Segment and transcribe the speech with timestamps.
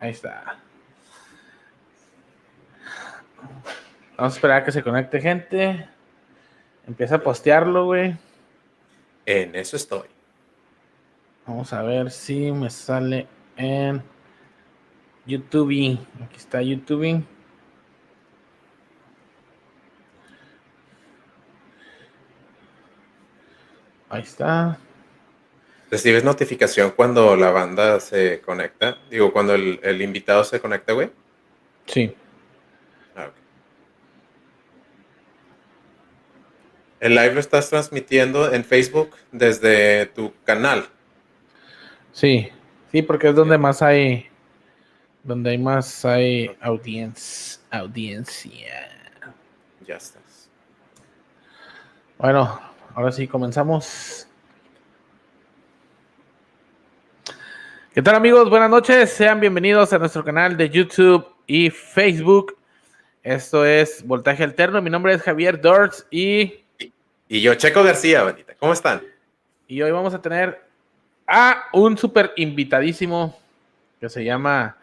[0.00, 0.58] Ahí está.
[4.16, 5.88] Vamos a esperar a que se conecte gente.
[6.86, 8.16] Empieza a postearlo, güey.
[9.26, 10.08] En eso estoy.
[11.46, 13.26] Vamos a ver si me sale
[13.56, 14.02] en
[15.26, 15.98] YouTube.
[16.22, 17.24] Aquí está YouTube.
[24.08, 24.78] Ahí está.
[25.94, 28.98] ¿Recibes notificación cuando la banda se conecta?
[29.08, 31.08] Digo, cuando el, invitado se conecta, güey.
[31.86, 32.12] Sí.
[33.14, 33.30] Ah,
[36.98, 40.88] el live lo estás transmitiendo en Facebook desde tu canal.
[42.10, 42.48] Sí,
[42.90, 44.26] sí, porque es donde más hay,
[45.22, 47.62] donde hay más hay audiencia.
[47.70, 49.22] audiencia.
[49.86, 50.50] Ya estás.
[52.18, 52.60] Bueno,
[52.96, 54.26] ahora sí comenzamos.
[57.94, 58.50] ¿Qué tal amigos?
[58.50, 62.56] Buenas noches, sean bienvenidos a nuestro canal de YouTube y Facebook.
[63.22, 66.64] Esto es Voltaje Alterno, mi nombre es Javier Dortz y...
[67.28, 68.56] Y yo, Checo García, bandita.
[68.58, 69.00] ¿Cómo están?
[69.68, 70.60] Y hoy vamos a tener
[71.28, 73.38] a un súper invitadísimo
[74.00, 74.76] que se llama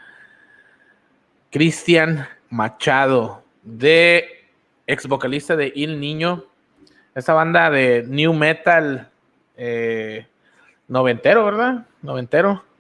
[1.50, 4.46] Cristian Machado, de
[4.88, 6.46] ex vocalista de Il Niño,
[7.14, 9.10] esta banda de new metal
[9.58, 10.26] eh,
[10.88, 11.86] noventero, ¿verdad?
[12.02, 12.71] Noventero.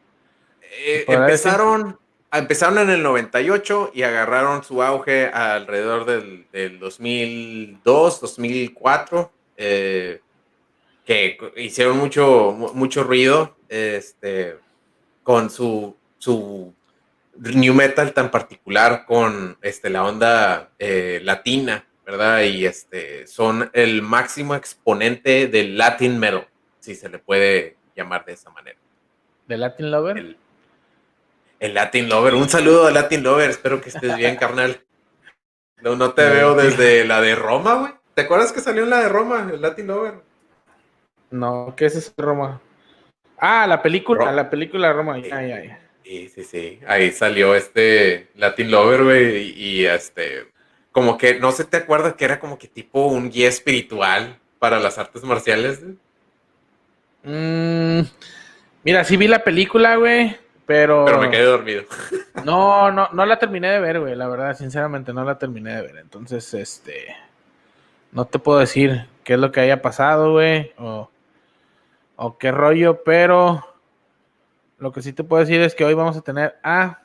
[0.72, 2.00] Eh, empezaron,
[2.31, 9.31] empezaron en el 98 y agarraron su auge alrededor del, del 2002, 2004.
[9.58, 10.22] Eh,
[11.05, 14.58] que hicieron mucho, mucho ruido este,
[15.23, 16.73] con su, su
[17.36, 22.44] new metal tan particular con este, la onda eh, latina, ¿verdad?
[22.44, 26.47] Y este, son el máximo exponente del Latin metal,
[26.80, 28.77] si se le puede llamar de esa manera.
[29.47, 30.17] ¿De Latin Lover?
[30.17, 30.38] El,
[31.62, 32.34] el Latin Lover.
[32.34, 34.84] Un saludo a Latin Lover, espero que estés bien, carnal.
[35.81, 37.94] No, no te veo desde la de Roma, güey.
[38.14, 40.16] ¿Te acuerdas que salió en la de Roma, el Latin Lover?
[41.30, 42.60] No, ¿qué es ese Roma?
[43.38, 45.17] Ah, la película, la película Roma.
[46.04, 46.80] Sí, sí, sí.
[46.88, 50.48] Ahí salió este Latin Lover, güey, y, este,
[50.92, 54.80] como que, no sé, ¿te acuerdas que era como que tipo un guía espiritual para
[54.80, 55.82] las artes marciales?
[57.23, 58.02] Mm,
[58.83, 60.36] mira, sí vi la película, güey,
[60.71, 61.05] pero...
[61.05, 61.83] Pero me quedé dormido.
[62.45, 65.82] No, no, no la terminé de ver, güey, la verdad, sinceramente no la terminé de
[65.83, 65.98] ver.
[65.98, 67.15] Entonces, este,
[68.11, 71.11] no te puedo decir qué es lo que haya pasado, güey, o
[72.23, 73.65] o qué rollo, pero
[74.77, 77.02] lo que sí te puedo decir es que hoy vamos a tener a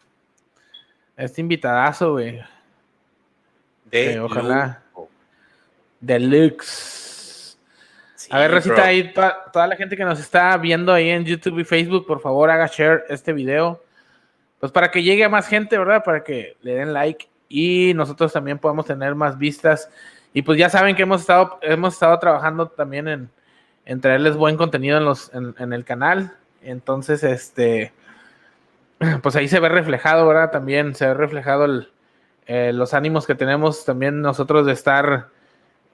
[1.17, 2.39] este invitadazo, güey.
[3.87, 4.83] De ojalá.
[6.01, 7.06] Deluxe.
[8.31, 11.65] A ver, Rosita, ahí toda, la gente que nos está viendo ahí en YouTube y
[11.65, 13.83] Facebook, por favor, haga share este video.
[14.61, 16.03] Pues para que llegue a más gente, ¿verdad?
[16.05, 19.91] Para que le den like y nosotros también podamos tener más vistas.
[20.33, 23.31] Y pues ya saben que hemos estado, hemos estado trabajando también en,
[23.85, 26.37] en traerles buen contenido en, los, en, el canal.
[26.63, 27.93] Entonces, este,
[29.23, 30.51] pues ahí se ve reflejado, ¿verdad?
[30.51, 31.87] También se ve reflejado
[32.47, 35.29] eh, los ánimos que tenemos también nosotros de estar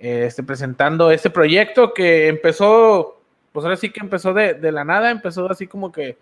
[0.03, 3.21] eh, este, presentando este proyecto que empezó,
[3.53, 6.19] pues ahora sí que empezó de, la nada, empezó así como que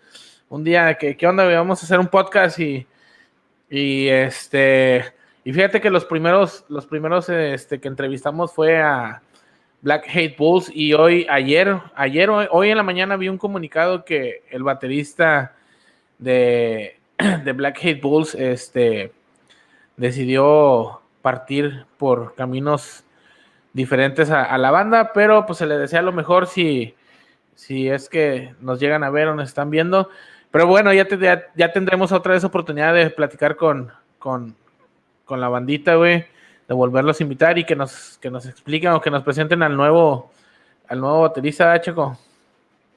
[0.49, 1.45] un día que, ¿qué onda?
[1.45, 2.85] Vamos a hacer un podcast y,
[3.71, 5.03] y este,
[5.43, 9.23] y fíjate que los primeros, los primeros este, que entrevistamos fue a
[9.81, 14.43] Black Hate Bulls y hoy, ayer, ayer, hoy, en la mañana vi un comunicado que
[14.51, 15.55] el baterista
[16.19, 16.99] de,
[17.43, 19.11] de Black Hate Bulls este,
[19.97, 23.05] decidió partir por caminos
[23.73, 26.95] diferentes a, la banda, pero pues se le desea lo mejor si,
[27.55, 30.09] si es que nos llegan a ver o nos están viendo.
[30.51, 31.07] Pero bueno, ya,
[31.55, 34.55] ya, tendremos otra vez oportunidad de platicar con, con,
[35.25, 36.25] con la bandita, güey
[36.71, 39.75] de volverlos a invitar y que nos, que nos expliquen o que nos presenten al
[39.75, 40.31] nuevo,
[40.87, 42.17] al nuevo baterista, Checo.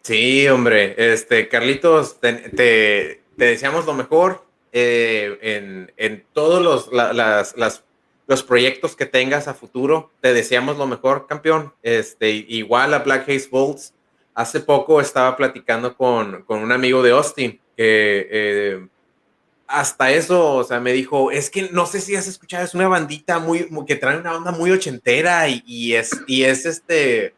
[0.02, 7.82] Sí, hombre, este, Carlitos, te, deseamos lo mejor eh, en, todos los, las,
[8.26, 10.10] los proyectos que tengas a futuro.
[10.20, 11.72] Te deseamos lo mejor, campeón.
[11.82, 13.94] Este, igual a Black Haze Bolts.
[14.34, 18.86] Hace poco estaba platicando con, con un amigo de Austin que eh,
[19.66, 22.88] hasta eso, o sea, me dijo, es que no sé si has escuchado, es una
[22.88, 27.34] bandita muy, que trae una onda muy ochentera y, es, y es este,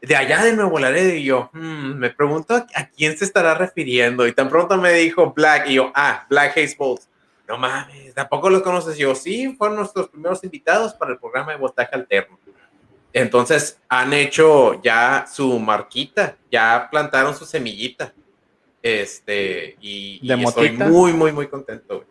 [0.00, 1.14] de allá de Nuevo Laredo.
[1.14, 4.26] Y yo, hmm, me pregunto a, quién se estará refiriendo.
[4.26, 7.08] Y tan pronto me dijo Black, y yo, ah, Black Haze Bolts.
[7.52, 8.96] No mames, tampoco los conoces.
[8.96, 12.38] yo, sí, fueron nuestros primeros invitados para el programa de voltaje alterno.
[13.12, 18.14] Entonces han hecho ya su marquita, ya plantaron su semillita.
[18.80, 22.06] Este, y, estoy muy, muy, muy contento.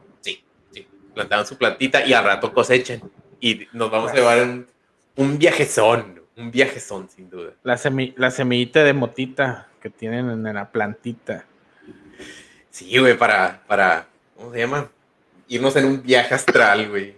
[1.15, 3.01] plantaron su plantita y al rato cosechan.
[3.39, 4.67] Y nos vamos a llevar un,
[5.15, 7.53] un viajezón, un viajezón sin duda.
[7.63, 7.79] La,
[8.15, 11.45] la semillita de motita que tienen en la plantita.
[12.69, 14.05] Sí, güey, para, para,
[14.37, 14.87] ¿cómo se llama?
[15.51, 17.13] Irnos en un viaje astral, güey.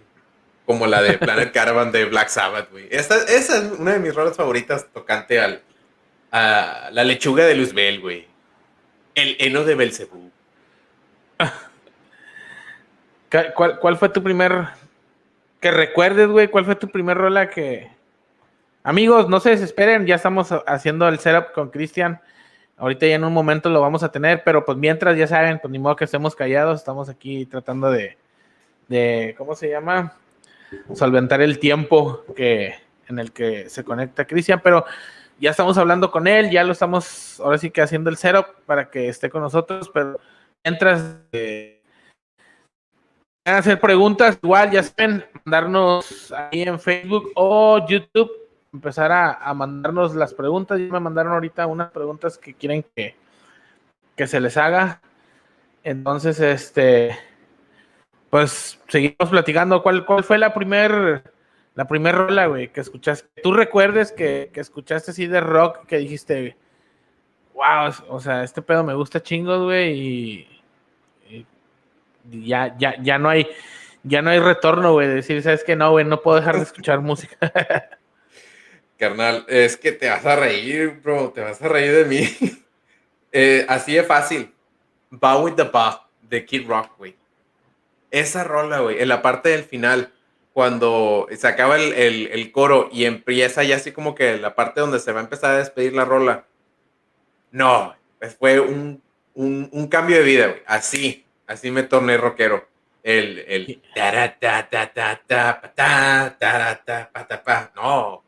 [0.66, 2.88] Como la de Planet Caravan de Black Sabbath, güey.
[2.90, 3.48] Esa es
[3.78, 5.62] una de mis rolas favoritas tocante al,
[6.32, 8.26] a la lechuga de Luzbel, güey.
[9.14, 10.32] El heno de Belcebú.
[13.54, 14.66] ¿Cuál, ¿Cuál fue tu primer
[15.60, 17.88] que recuerdes, güey, cuál fue tu primer rola que...
[18.82, 22.20] Amigos, no se desesperen, ya estamos haciendo el setup con Cristian.
[22.76, 25.70] Ahorita ya en un momento lo vamos a tener, pero pues mientras ya saben, pues
[25.70, 28.18] ni modo que estemos callados, estamos aquí tratando de,
[28.88, 30.16] de ¿cómo se llama?
[30.94, 32.74] Solventar el tiempo que,
[33.08, 34.84] en el que se conecta Cristian, pero
[35.38, 38.90] ya estamos hablando con él, ya lo estamos ahora sí que haciendo el setup para
[38.90, 40.18] que esté con nosotros, pero
[40.64, 41.82] mientras eh,
[43.44, 48.30] hacer preguntas, igual ya saben, mandarnos ahí en Facebook o YouTube,
[48.72, 50.78] empezar a, mandarnos las preguntas.
[50.78, 53.14] Ya me mandaron ahorita unas preguntas que quieren que,
[54.16, 55.00] que se les haga.
[55.82, 57.16] Entonces, este,
[58.34, 59.80] pues seguimos platicando.
[59.80, 61.22] ¿Cuál, cuál fue la primer,
[61.76, 63.28] la primer rola, güey, que escuchaste?
[63.40, 66.56] ¿Tú recuerdes que, que escuchaste así de rock que dijiste,
[67.52, 70.48] wow, o sea, este pedo me gusta chingos, güey,
[71.30, 71.46] y
[72.24, 73.46] ya, ya, ya no hay,
[74.02, 77.00] ya no hay retorno, güey, decir, sabes que no, güey, no puedo dejar de escuchar
[77.02, 77.38] música.
[78.98, 82.28] Carnal, es que te vas a reír, bro, te vas a reír de mí.
[83.36, 84.54] Eh, así de fácil.
[85.10, 87.16] Bow with the Ba de Kid Rock, güey.
[88.14, 90.12] Esa rola, güey, en la parte del final,
[90.52, 95.12] cuando se acaba el, coro y empieza ya así como que la parte donde se
[95.12, 96.44] va a empezar a despedir la rola.
[97.50, 97.94] No,
[98.38, 99.02] fue un,
[99.34, 100.62] un, un cambio de vida, güey.
[100.66, 102.66] Así, Así me torné rockero.
[103.02, 103.82] El, el
[107.76, 108.24] no,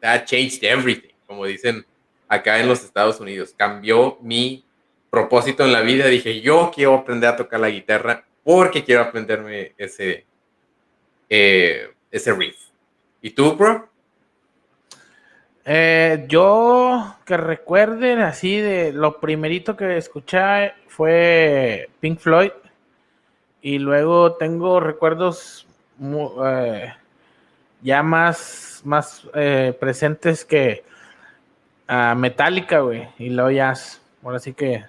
[0.00, 1.84] that, changed everything, como dicen
[2.26, 3.54] acá en los Estados Unidos.
[3.54, 4.64] Cambió mi
[5.10, 6.06] propósito en la vida.
[6.06, 10.24] Dije, yo quiero aprender a tocar la guitarra porque quiero aprenderme ese,
[11.28, 12.56] eh, ese riff.
[13.22, 13.88] ¿Y tú, bro?
[15.64, 22.52] Eh, yo que recuerden así de lo primerito que escuché fue Pink Floyd.
[23.62, 25.66] Y luego tengo recuerdos
[26.44, 26.94] eh,
[27.82, 29.28] ya más, más
[29.78, 30.82] presentes que
[31.86, 33.08] a Metallica, güey.
[33.18, 33.74] Y luego ya,
[34.22, 34.84] ahora sí que,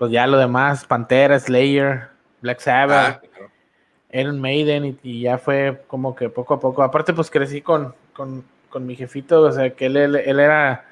[0.00, 2.08] pues ya lo demás, Pantera, Slayer,
[2.40, 6.82] Black Sabbath, ah, Iron Maiden, y, ya fue como que poco a poco.
[6.82, 10.86] Aparte, pues crecí con, con, con mi jefito, o sea, que él, él era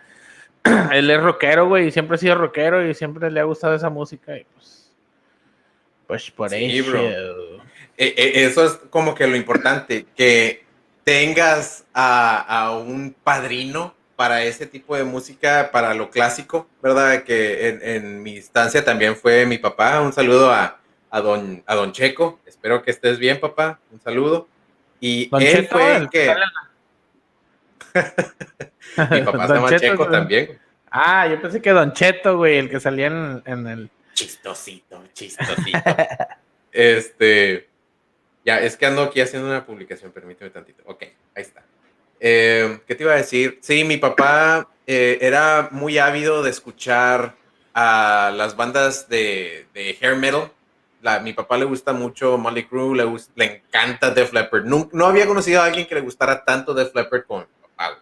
[0.93, 3.88] él es rockero, güey, y siempre ha sido rockero y siempre le ha gustado esa
[3.88, 4.93] música y pues,
[6.06, 6.99] pues por eso.
[7.96, 10.66] E, e, eso es como que lo importante, que
[11.02, 17.23] tengas a, un padrino para ese tipo de música, para lo clásico, ¿verdad?
[17.23, 20.00] Que en, mi instancia también fue mi papá.
[20.00, 20.81] Un saludo a,
[21.23, 22.41] don, a don Checo.
[22.44, 23.79] Espero que estés bien, papá.
[23.93, 24.49] Un saludo.
[24.99, 26.35] Y él fue el que...
[29.12, 30.59] Mi papá se llama Checo también.
[30.91, 33.88] Ah, yo pensé que Don Cheto, güey, el que salía en, el.
[34.15, 35.79] Chistosito, chistosito.
[36.72, 37.69] este.
[38.44, 40.82] Ya, es que ando aquí haciendo una publicación, permíteme tantito.
[40.87, 41.05] Ok,
[41.37, 41.63] ahí está.
[42.20, 43.58] Eh, ¿Qué te iba a decir?
[43.63, 47.37] Sí, mi papá eh, era muy ávido de escuchar
[47.75, 49.67] a las bandas de,
[50.01, 50.51] hair metal.
[51.01, 53.05] La, mi papá le gusta mucho Molly Crew, le,
[53.37, 54.65] le encanta Def Leppard.
[54.65, 58.01] No, no, había conocido a alguien que le gustara tanto Def Leppard como mi papá.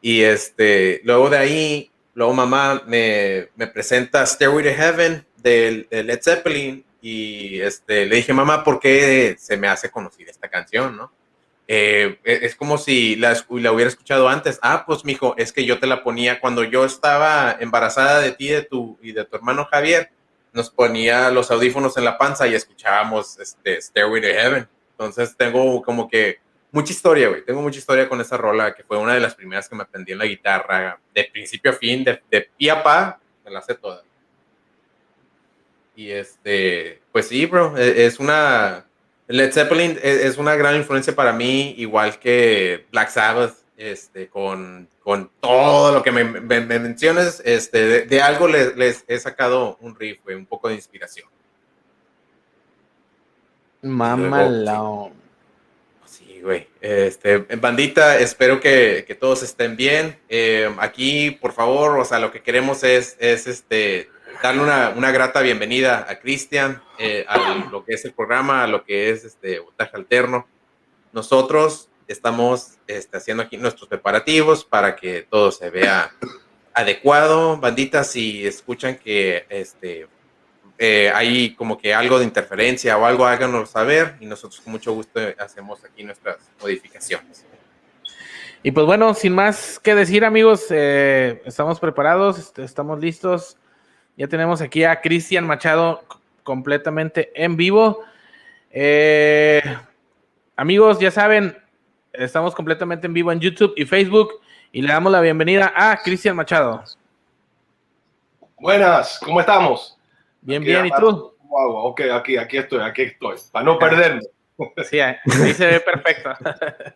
[0.00, 6.20] Y este, luego de ahí, luego mamá me, me presenta Stairway to Heaven de, Led
[6.22, 11.12] Zeppelin y este, le dije, mamá, ¿por qué se me hace conocida esta canción, no?
[11.68, 14.58] Eh, e, es como si la, la, hubiera escuchado antes.
[14.62, 18.48] Ah, pues, mijo, es que yo te la ponía cuando yo estaba embarazada de ti
[18.48, 20.10] de tu, y de tu hermano Javier.
[20.52, 24.68] Nos ponía los audífonos en la panza y escuchábamos este, Stairway to Heaven.
[24.92, 26.38] Entonces tengo como que
[26.72, 27.44] mucha historia, güey.
[27.44, 30.12] Tengo mucha historia con esa rola, que fue una de las primeras que me aprendí
[30.12, 33.74] en la guitarra, de principio a fin, de, de pi a pa, me la sé
[33.74, 34.02] toda.
[35.96, 38.85] Y este, pues sí, bro, e, es una.
[39.28, 45.30] Led Zeppelin es una gran influencia para mí, igual que Black Sabbath, este, con, con
[45.40, 50.36] todo lo que me, menciones, este, de, algo les, les, he sacado un riff, güey,
[50.36, 51.28] un poco de inspiración.
[53.82, 55.12] Mamalao.
[56.80, 60.16] Este, bandita, espero que, todos estén bien.
[60.28, 64.08] Eh, aquí, por favor, o sea, lo que queremos es, es este,
[64.42, 68.66] darle una, una, grata bienvenida a Cristian, eh, a lo que es el programa, a
[68.66, 70.46] lo que es este voltaje alterno.
[71.12, 76.12] Nosotros estamos este, haciendo aquí nuestros preparativos para que todo se vea
[76.74, 77.56] adecuado.
[77.56, 80.08] Banditas, si escuchan que este,
[80.78, 84.92] eh, hay como que algo de interferencia o algo, háganoslo saber y nosotros con mucho
[84.92, 87.44] gusto hacemos aquí nuestras modificaciones.
[88.62, 93.56] Y pues bueno, sin más que decir, amigos, eh, estamos preparados, estamos listos.
[94.16, 96.02] Ya tenemos aquí a Cristian Machado
[96.42, 98.02] completamente en vivo.
[98.70, 99.62] Eh,
[100.56, 101.54] amigos, ya saben,
[102.14, 104.40] estamos completamente en vivo en YouTube y Facebook
[104.72, 106.82] y le damos la bienvenida a Cristian Machado.
[108.58, 109.98] Buenas, ¿cómo estamos?
[110.40, 111.34] Bien, bien, ¿y tú?
[111.42, 114.22] Wow, ok, aquí, aquí estoy, aquí estoy, para no perderme.
[114.88, 115.18] Sí, ahí
[115.52, 116.30] se ve perfecto.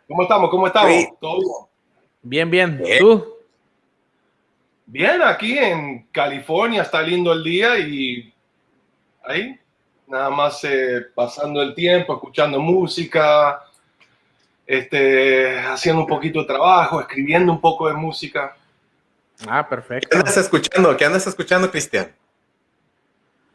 [0.09, 0.49] ¿Cómo estamos?
[0.49, 1.05] ¿Cómo estamos?
[1.21, 1.69] ¿Todo
[2.23, 2.51] bien?
[2.51, 2.99] Bien, bien.
[2.99, 3.40] ¿Tú?
[4.93, 8.35] Bien, aquí en California está lindo el día y
[9.23, 9.57] ahí,
[10.09, 13.63] nada más eh, pasando el tiempo, escuchando música,
[14.67, 18.57] este, haciendo un poquito de trabajo, escribiendo un poco de música.
[19.47, 20.09] Ah, perfecto.
[20.11, 20.97] ¿Qué andas escuchando?
[20.97, 22.13] ¿Qué andas escuchando, Cristian?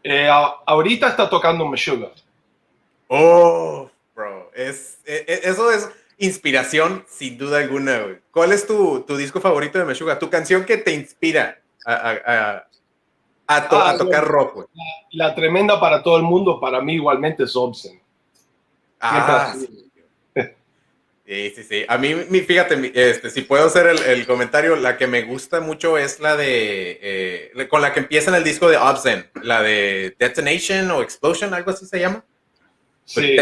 [0.04, 2.14] Eh, ahorita está tocando Meshuggah.
[3.10, 4.52] Oh, bro.
[4.56, 8.20] Es, e, e, eso es inspiración sin duda alguna.
[8.32, 10.20] ¿Cuál es tu, tu, disco favorito de Meshuggah?
[10.20, 12.68] Tu canción que te inspira a, a, a,
[13.48, 14.70] a ah, tocar rock.
[15.12, 18.02] La, tremenda para todo el mundo, para mí igualmente es Obsen.
[19.00, 19.54] Ah,
[21.28, 21.86] Sí, sí, sí.
[21.88, 26.20] A mí, fíjate, este, si puedo hacer el, comentario, la que me gusta mucho es
[26.20, 30.92] la de, eh, con la que empieza en el disco de Obsen, la de Detonation
[30.92, 32.24] o Explosion, algo así se llama.
[33.06, 33.38] Sí,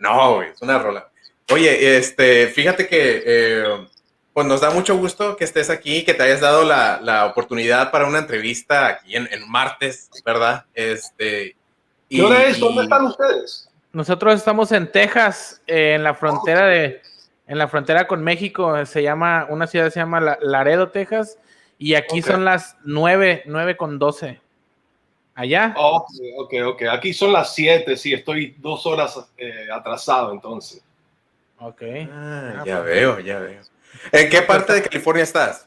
[0.00, 1.11] No, es una rola.
[1.52, 3.86] Oye, este, fíjate que eh,
[4.32, 7.90] pues nos da mucho gusto que estés aquí, que te hayas dado la, la oportunidad
[7.90, 10.64] para una entrevista aquí en, en martes, ¿verdad?
[10.72, 11.54] Este,
[12.08, 12.58] ¿Qué hora es?
[12.58, 13.68] ¿Dónde están ustedes?
[13.92, 17.02] Nosotros estamos en Texas, en la frontera de,
[17.46, 18.86] en la frontera con México.
[18.86, 21.38] Se llama, una ciudad se llama Laredo, Texas,
[21.78, 24.40] y aquí son las nueve, nueve con doce.
[25.34, 25.74] Allá.
[25.76, 26.82] ok, ok, ok.
[26.90, 30.82] Aquí son las siete, sí, estoy dos horas eh, atrasado entonces.
[31.62, 31.82] Ok.
[32.10, 32.94] Ah, ah, ya pues.
[32.94, 33.60] veo, ya veo.
[34.10, 35.66] ¿En qué parte de California estás?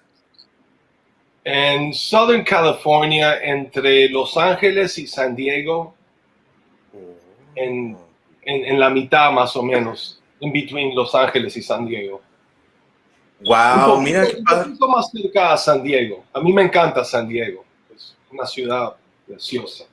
[1.44, 5.96] En Southern California, entre Los Ángeles y San Diego.
[6.94, 7.18] Oh.
[7.56, 7.98] En
[8.46, 12.22] en, la mitad más o menos, en between Los Ángeles y San Diego.
[13.42, 16.24] Wow, mira un poquito más cerca a San Diego.
[16.32, 17.66] A mí me encanta San Diego.
[17.94, 18.96] Es una ciudad
[19.28, 19.86] preciosa.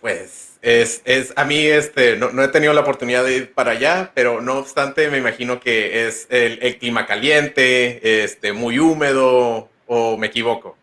[0.00, 3.72] Pues es, es a mí este, no, no, he tenido la oportunidad de ir para
[3.72, 10.16] allá, pero no obstante me imagino que es el, clima caliente, este, muy húmedo, o
[10.16, 10.76] me equivoco.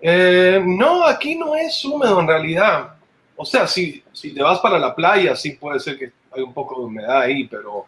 [0.00, 2.94] Eh, no, aquí no es húmedo en realidad.
[3.36, 6.54] O sea, si, si te vas para la playa, sí puede ser que hay un
[6.54, 7.86] poco de humedad ahí, pero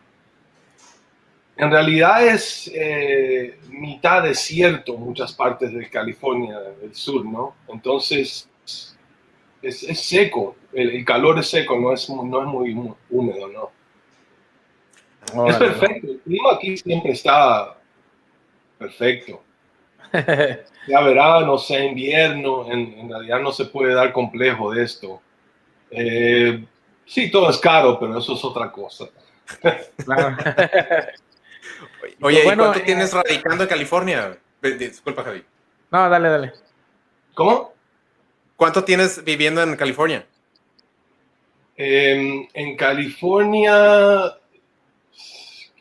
[1.57, 7.55] en realidad es eh, mitad desierto muchas partes de California del sur, ¿no?
[7.69, 8.49] Entonces
[9.65, 13.71] es, es seco, el, calor es seco, no es, no es muy húmedo, ¿no?
[15.49, 17.77] es perfecto, el clima aquí siempre está
[18.79, 19.43] perfecto.
[20.87, 25.23] Ya verano, sea invierno, en, en realidad no se puede dar complejo de esto.
[25.91, 26.63] Eh,
[27.07, 29.07] sí, todo es caro, pero eso es otra cosa.
[32.21, 34.37] Oye, ¿y cuánto tienes radicando en California?
[34.61, 35.43] Disculpa, Javi.
[35.91, 36.53] No, dale, dale.
[37.35, 37.74] ¿Cómo?
[38.57, 40.27] ¿Cuánto tienes viviendo en California?
[41.77, 44.33] Em, en California,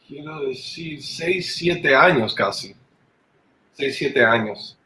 [0.07, 2.75] quiero decir, 6, 7 años casi.
[3.73, 4.77] 6, 7 años.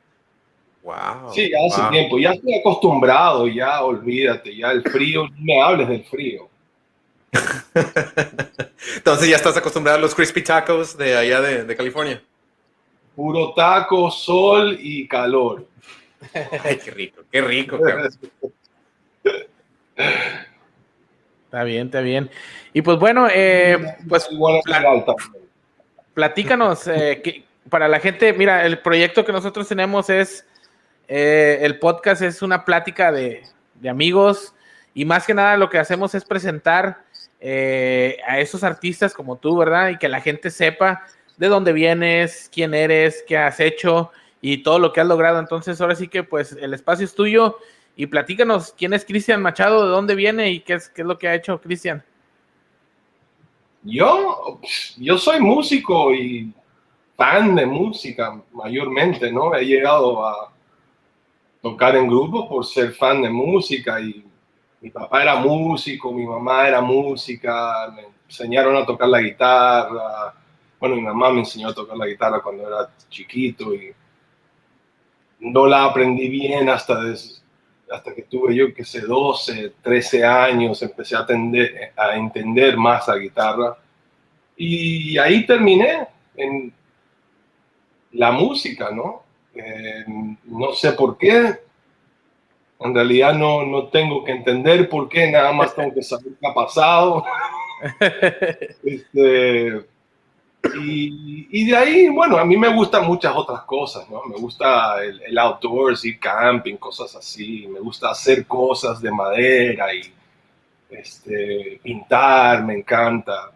[0.84, 1.34] Wow.
[1.34, 2.17] Sí, ya hace tiempo.
[2.17, 6.50] Ya estoy acostumbrado, ya olvídate, ya el frío, no me hables del frío.
[8.96, 12.22] Entonces ya estás acostumbrado a los crispy tacos de allá de, California.
[13.15, 15.67] Puro taco, sol y calor.
[16.63, 17.79] Ay, qué rico, qué rico.
[21.45, 22.29] está bien, está bien.
[22.74, 24.29] Y pues bueno, eh, pues
[26.13, 30.45] platícanos, eh, para la gente, mira, el proyecto que nosotros tenemos es
[31.07, 33.43] eh, el podcast es una plática de,
[33.88, 34.53] amigos
[34.93, 37.03] y más que nada lo que hacemos es presentar
[37.39, 39.89] eh, a esos artistas como tú, ¿verdad?
[39.89, 41.05] Y que la gente sepa
[41.38, 45.39] de dónde vienes, quién eres, qué has hecho y todo lo que has logrado.
[45.39, 47.58] Entonces, ahora sí que pues el espacio es tuyo
[47.96, 51.17] y platícanos quién es Cristian Machado, de dónde viene y qué es, qué es lo
[51.17, 52.03] que ha hecho Cristian.
[53.84, 54.60] Yo,
[54.98, 56.53] yo soy músico y
[57.15, 59.56] fan de música mayormente, ¿no?
[59.56, 60.51] He llegado a,
[61.62, 64.24] tocar en grupos por ser fan de música y
[64.79, 70.34] mi papá era músico, mi mamá era música, me enseñaron a tocar la guitarra.
[70.79, 73.94] Bueno, mi mamá me enseñó a tocar la guitarra cuando era chiquito y
[75.39, 77.00] no la aprendí bien hasta,
[77.91, 81.25] hasta que tuve yo, que sé, 12, 13 años, empecé a,
[81.96, 83.77] a entender más la guitarra.
[84.56, 86.74] Y ahí terminé en
[88.13, 89.24] la música, ¿no?
[89.53, 90.06] Eh,
[90.46, 91.60] no sé por qué.
[92.79, 96.48] En realidad no, no tengo que entender por qué, nada más tengo que saber qué
[96.48, 97.24] ha pasado.
[98.84, 99.86] este,
[100.75, 104.24] y, de ahí, bueno, a mí me gustan muchas otras cosas, ¿no?
[104.24, 107.67] Me gusta el, el, outdoors, ir camping, cosas así.
[107.67, 110.01] Me gusta hacer cosas de madera y
[110.89, 113.51] este, pintar, me encanta.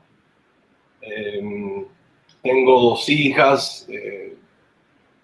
[1.02, 1.86] Em,
[2.42, 4.36] tengo dos hijas, eh,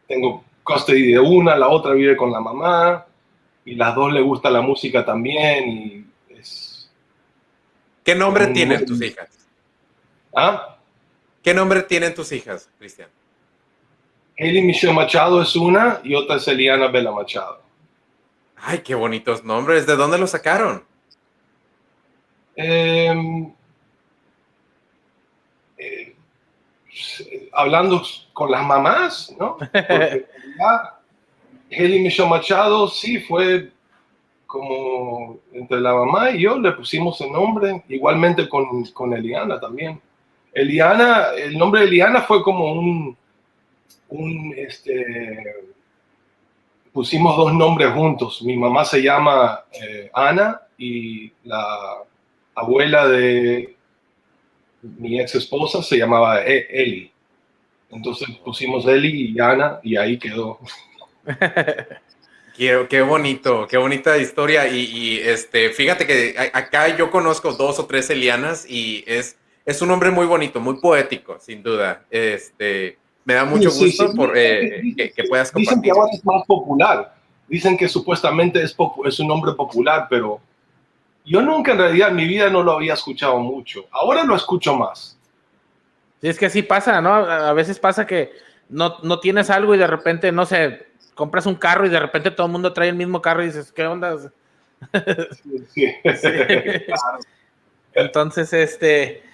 [0.08, 3.06] tengo custody de una, la otra vive con la mamá
[3.66, 5.70] y las dos le gusta la música también.
[5.70, 6.92] Y es,
[8.04, 9.30] ¿Qué nombre tienen tus hijas?
[10.36, 10.77] ¿Ah?
[11.48, 13.08] ¿Qué nombre tienen tus hijas, Cristian?
[14.38, 17.62] Hailey Michelle Machado es una y otra es Eliana Bella Machado.
[18.58, 19.88] Ay, qué bonitos nombres.
[19.88, 20.84] ¿De dónde los sacaron?
[22.54, 23.50] Em,
[25.78, 26.18] eh,
[27.54, 29.58] hablando con las mamás, ¿no?
[31.72, 33.72] Hailey Michelle Machado sí fue
[34.46, 40.02] como entre la mamá y yo le pusimos el nombre, igualmente con, con Eliana también.
[40.58, 43.16] Eliana, el nombre de Eliana fue como un,
[44.10, 45.56] un este,
[46.92, 48.42] pusimos dos nombres juntos.
[48.42, 51.98] Mi mamá se llama eh, Ana y la
[52.56, 53.76] abuela de
[54.82, 57.12] mi ex esposa se llamaba e, Eli.
[57.92, 60.60] Entonces pusimos Eli y Ana y ahí quedó.
[62.58, 64.68] Qué, qué, bonito, qué bonita historia.
[64.68, 69.82] Y, y, este, fíjate que acá yo conozco dos o tres Elianas y es es
[69.82, 72.06] un hombre muy bonito, muy poético, sin duda.
[72.10, 75.68] Este, me da mucho gusto por, eh, que, puedas compartir.
[75.68, 77.14] Dicen que ahora es más popular.
[77.50, 78.74] Dicen que supuestamente es,
[79.06, 80.40] es un hombre popular, pero
[81.26, 83.88] yo nunca en realidad en mi vida no lo había escuchado mucho.
[83.92, 85.18] Ahora lo escucho más.
[86.22, 87.14] Sí, es que así pasa, ¿no?
[87.14, 88.32] A veces pasa que
[88.70, 92.32] no, no tienes algo y de repente, no sé, compras un carro y de repente
[92.32, 94.16] todo el mundo trae el mismo carro y dices, ¿qué onda?
[95.44, 95.94] Sí, sí.
[97.94, 99.27] Entonces, este,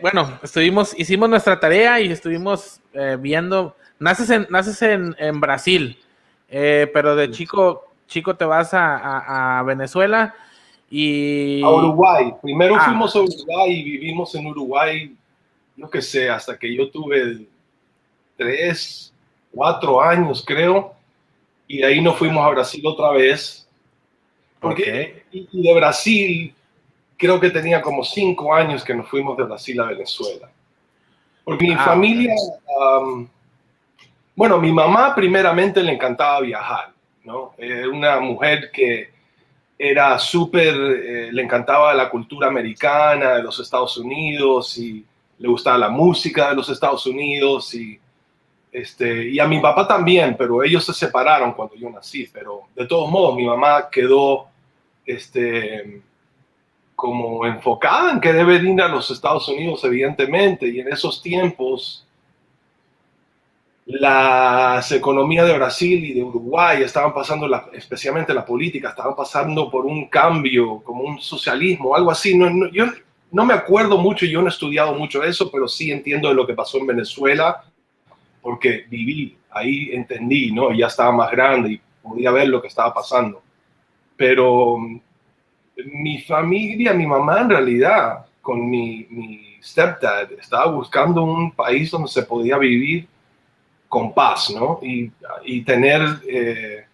[0.00, 3.76] bueno, estuvimos, hicimos nuestra tarea y estuvimos eh, viendo.
[3.98, 5.98] Naces en, naces en, en Brasil,
[6.48, 10.34] eh, pero de chico, chico te vas a, a, Venezuela
[10.90, 11.62] y.
[11.62, 12.34] A Uruguay.
[12.42, 12.84] Primero ah.
[12.84, 15.16] fuimos a Uruguay y vivimos en Uruguay,
[15.76, 17.46] no que sé, hasta que yo tuve
[18.36, 19.12] tres,
[19.52, 20.92] cuatro años, creo.
[21.66, 23.66] Y de ahí nos fuimos a Brasil otra vez.
[24.60, 26.53] Porque, y de Brasil
[27.16, 30.50] creo que tenía como cinco años que nos fuimos de Brasil a Venezuela.
[31.44, 32.34] Porque mi ah, familia,
[34.34, 37.52] bueno, mi mamá primeramente le encantaba viajar, ¿no?
[37.58, 39.12] Era una mujer que
[39.78, 45.04] era súper, eh, le encantaba la cultura americana de los Estados Unidos y
[45.38, 47.98] le gustaba la música de los Estados Unidos y,
[48.72, 52.86] este, y a mi papá también, pero ellos se separaron cuando yo nací, pero de
[52.86, 54.46] todos modos mi mamá quedó,
[55.04, 56.00] este,
[56.94, 62.06] como enfocada en que debe ir a los Estados Unidos, evidentemente, y en esos tiempos
[63.86, 69.70] las economías de Brasil y de Uruguay estaban pasando, la, especialmente la política, estaban pasando
[69.70, 72.36] por un cambio, como un socialismo, algo así.
[72.36, 72.86] No, yo
[73.30, 76.46] no me acuerdo mucho, yo no he estudiado mucho eso, pero sí entiendo de lo
[76.46, 77.62] que pasó en Venezuela,
[78.40, 80.72] porque viví, ahí entendí, ¿no?
[80.72, 83.42] Ya estaba más grande y podía ver lo que estaba pasando.
[84.16, 84.78] Pero
[85.76, 89.06] mi familia, mi mamá en realidad, con mi,
[89.62, 93.08] stepdad, estaba buscando un país donde se podía vivir
[93.88, 94.78] con paz, ¿no?
[94.82, 95.10] Y,
[95.44, 96.84] y tener eh,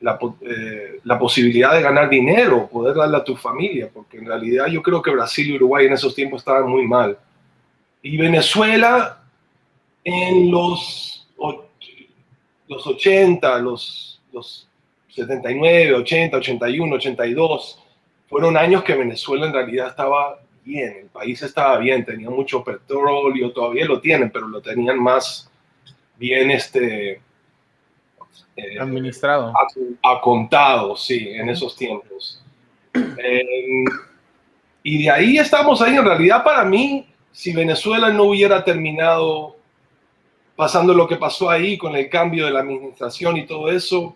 [0.00, 4.66] la, eh, la, posibilidad de ganar dinero, poder darle a tu familia, porque en realidad
[4.66, 7.16] yo creo que Brasil y Uruguay en esos tiempos estaban muy mal.
[8.02, 9.22] Y Venezuela
[10.02, 11.28] en los,
[12.66, 14.66] los 80, los, los
[15.10, 17.78] 79, 80, 81, 82,
[18.30, 23.50] fueron años que Venezuela en realidad estaba bien, el país estaba bien, tenía mucho petróleo,
[23.50, 25.50] todavía lo tienen, pero lo tenían más
[26.16, 27.20] bien este,
[28.56, 29.52] eh, administrado.
[30.02, 32.40] A, contado, sí, en esos tiempos.
[32.94, 33.84] Em,
[34.84, 39.56] y de ahí estamos ahí, en realidad para mí, si Venezuela no hubiera terminado
[40.54, 44.14] pasando lo que pasó ahí con el cambio de la administración y todo eso,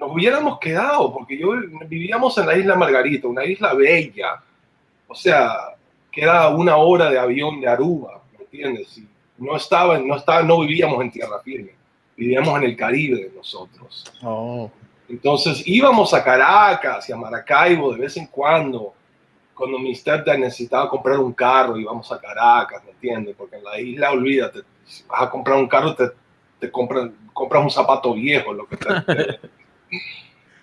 [0.00, 1.52] hubiéramos quedado, porque yo
[1.86, 4.42] vivíamos en la isla Margarita, una isla bella,
[5.06, 5.74] o sea,
[6.10, 9.00] queda una hora de avión de Aruba, ¿me entiendes?
[9.38, 11.72] no estaba, no estaba, no vivíamos en tierra firme,
[12.16, 14.04] vivíamos en el Caribe nosotros.
[14.22, 14.70] Oh.
[15.08, 18.94] Entonces íbamos a Caracas y a Maracaibo de vez en cuando,
[19.54, 23.34] cuando mi stepdad necesitaba comprar un carro, íbamos a Caracas, ¿me entiendes?
[23.36, 26.10] Porque en la isla, olvídate, si vas a comprar un carro, te,
[26.58, 28.88] te compras, compras un zapato viejo, lo que te,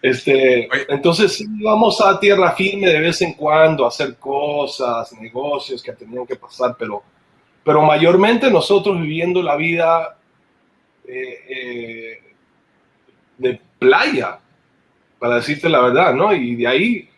[0.02, 5.94] Este, entonces íbamos a tierra firme de vez en cuando a hacer cosas, negocios que
[5.94, 7.04] tenían que pasar, pero,
[7.63, 10.17] pero mayormente nosotros viviendo la vida
[11.08, 12.34] eh, eh,
[13.38, 14.39] de playa,
[15.20, 16.34] para decirte la verdad, ¿no?
[16.34, 17.10] Y de ahí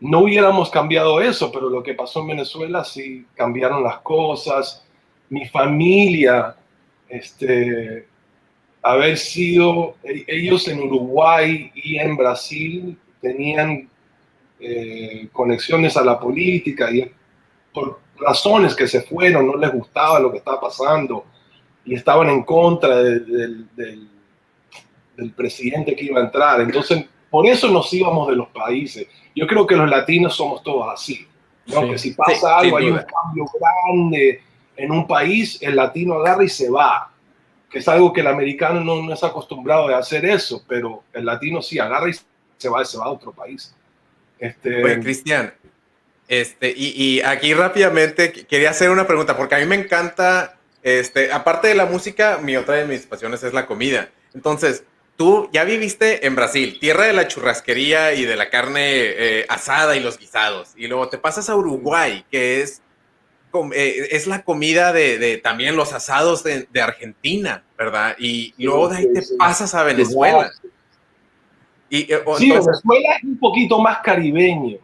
[0.00, 4.82] no hubiéramos cambiado eso, pero lo que pasó en Venezuela sí cambiaron las cosas.
[5.28, 6.56] Mi familia,
[7.08, 8.06] este,
[8.84, 13.88] haber sido, e, ellos en Uruguay y en Brasil tenían
[14.60, 17.10] eh, conexiones a la política y
[17.72, 21.24] por razones que se fueron, no les gustaba lo que estaba pasando
[21.84, 26.60] y estaban en contra del, del presidente que iba a entrar.
[26.60, 29.08] Entonces, por eso nos íbamos de los países.
[29.34, 31.26] Yo creo que los latinos somos todos así.
[31.66, 31.88] ¿no?
[31.88, 34.42] que si pasa algo, hay un cambio grande
[34.76, 37.13] en un país, el latino agarra y se va
[37.74, 41.24] que es algo que el americano no, no, es acostumbrado a hacer eso, pero el
[41.24, 42.12] latino sí agarra y
[42.56, 43.74] se va, se va a otro país.
[44.38, 45.00] Este...
[45.00, 45.52] Cristian,
[46.28, 51.32] este, y, y, aquí rápidamente quería hacer una pregunta, porque a mí me encanta, este,
[51.32, 54.08] aparte de la música, mi otra de mis pasiones es la comida.
[54.34, 54.84] Entonces,
[55.16, 59.96] tú ya viviste en Brasil, tierra de la churrasquería y de la carne eh, asada
[59.96, 62.82] y los guisados, y luego te pasas a Uruguay, que es
[63.74, 68.16] eh, es la comida de, también los asados de, Argentina, ¿verdad?
[68.18, 70.50] Y luego de ahí te pasas a Venezuela.
[71.88, 74.78] Y, eh, sí, Venezuela es un poquito más caribeño.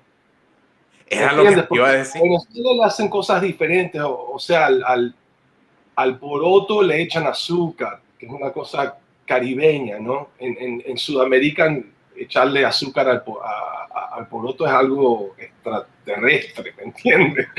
[1.06, 2.22] Era lo que iba a decir.
[2.22, 5.14] En Venezuela le hacen cosas diferentes, o, sea, al,
[5.96, 10.28] al, poroto le echan azúcar, que es una cosa caribeña, ¿no?
[10.38, 11.76] En, en, en Sudamérica
[12.20, 13.22] echarle azúcar al,
[14.12, 17.48] al poroto es algo extraterrestre, ¿me entiendes?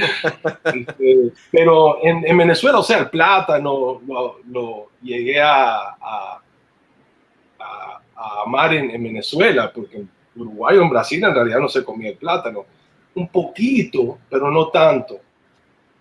[0.64, 6.42] Este, pero en, en, Venezuela, o sea, el plátano lo, lo llegué a, a,
[7.60, 11.84] a amar en, en, Venezuela, porque en Uruguay o en Brasil en realidad no se
[11.84, 12.66] comía el plátano.
[13.16, 15.20] Un poquito, pero no tanto.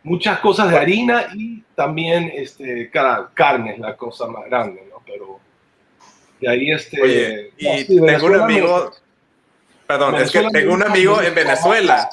[0.02, 5.02] Muchas cosas de harina y también este, carne es la cosa más grande, ¿no?
[5.04, 5.40] Pero
[6.40, 7.00] y ahí este...
[7.00, 8.92] Oye, y tengo un amigo...
[9.86, 12.08] Perdón, es que tengo un amigo en Venezuela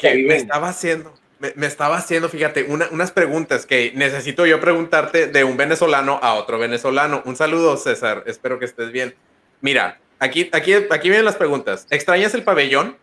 [0.00, 5.42] que me estaba haciendo, me, estaba haciendo, fíjate, unas preguntas que necesito yo preguntarte de
[5.42, 7.22] un venezolano a otro venezolano.
[7.24, 9.16] Un saludo, César, espero que estés bien.
[9.60, 11.86] Mira, aquí, aquí, aquí vienen las preguntas.
[11.90, 12.96] ¿Extrañas el pabellón?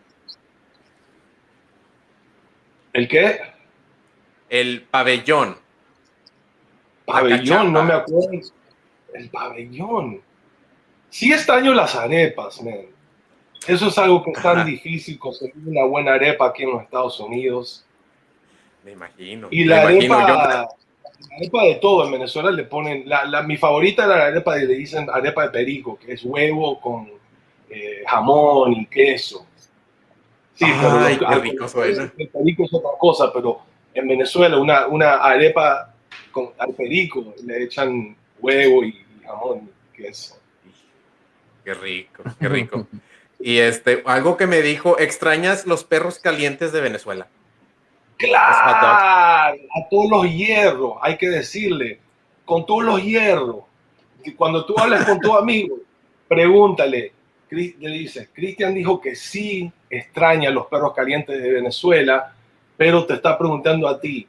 [2.94, 3.40] ¿El qué?
[4.48, 5.58] El pabellón.
[7.04, 8.30] Pabellón, no me acuerdo.
[9.12, 10.22] El pabellón.
[11.16, 12.74] Sí extraño las arepas, man.
[13.66, 17.18] Eso es algo que es tan difícil conseguir una buena arepa aquí en los Estados
[17.20, 17.86] Unidos.
[18.84, 19.48] Me imagino.
[19.50, 20.68] Y la, arepa, la
[21.38, 24.74] arepa de todo en Venezuela le ponen, la, mi favorita es la arepa de, le
[24.74, 27.10] dicen arepa de perico, que es huevo con
[27.70, 29.46] eh, jamón y queso.
[30.52, 31.66] Sí, Ay, pero rico
[32.18, 33.62] el perico es otra cosa, pero
[33.94, 35.94] en Venezuela una, una arepa
[36.30, 40.36] con al perico le echan huevo y jamón y queso.
[41.66, 42.86] Qué rico, qué rico.
[43.40, 47.26] Y este, algo que me dijo, ¿extrañas los perros calientes de Venezuela?
[48.18, 51.98] Claro, a todos los hierros, hay que decirle,
[52.44, 53.64] con todos los hierros.
[54.36, 55.78] Cuando tú hablas con tu amigo,
[56.28, 57.12] pregúntale,
[57.50, 62.32] le dices, Cristian dijo que sí extraña los perros calientes de Venezuela,
[62.76, 64.28] pero te está preguntando a ti,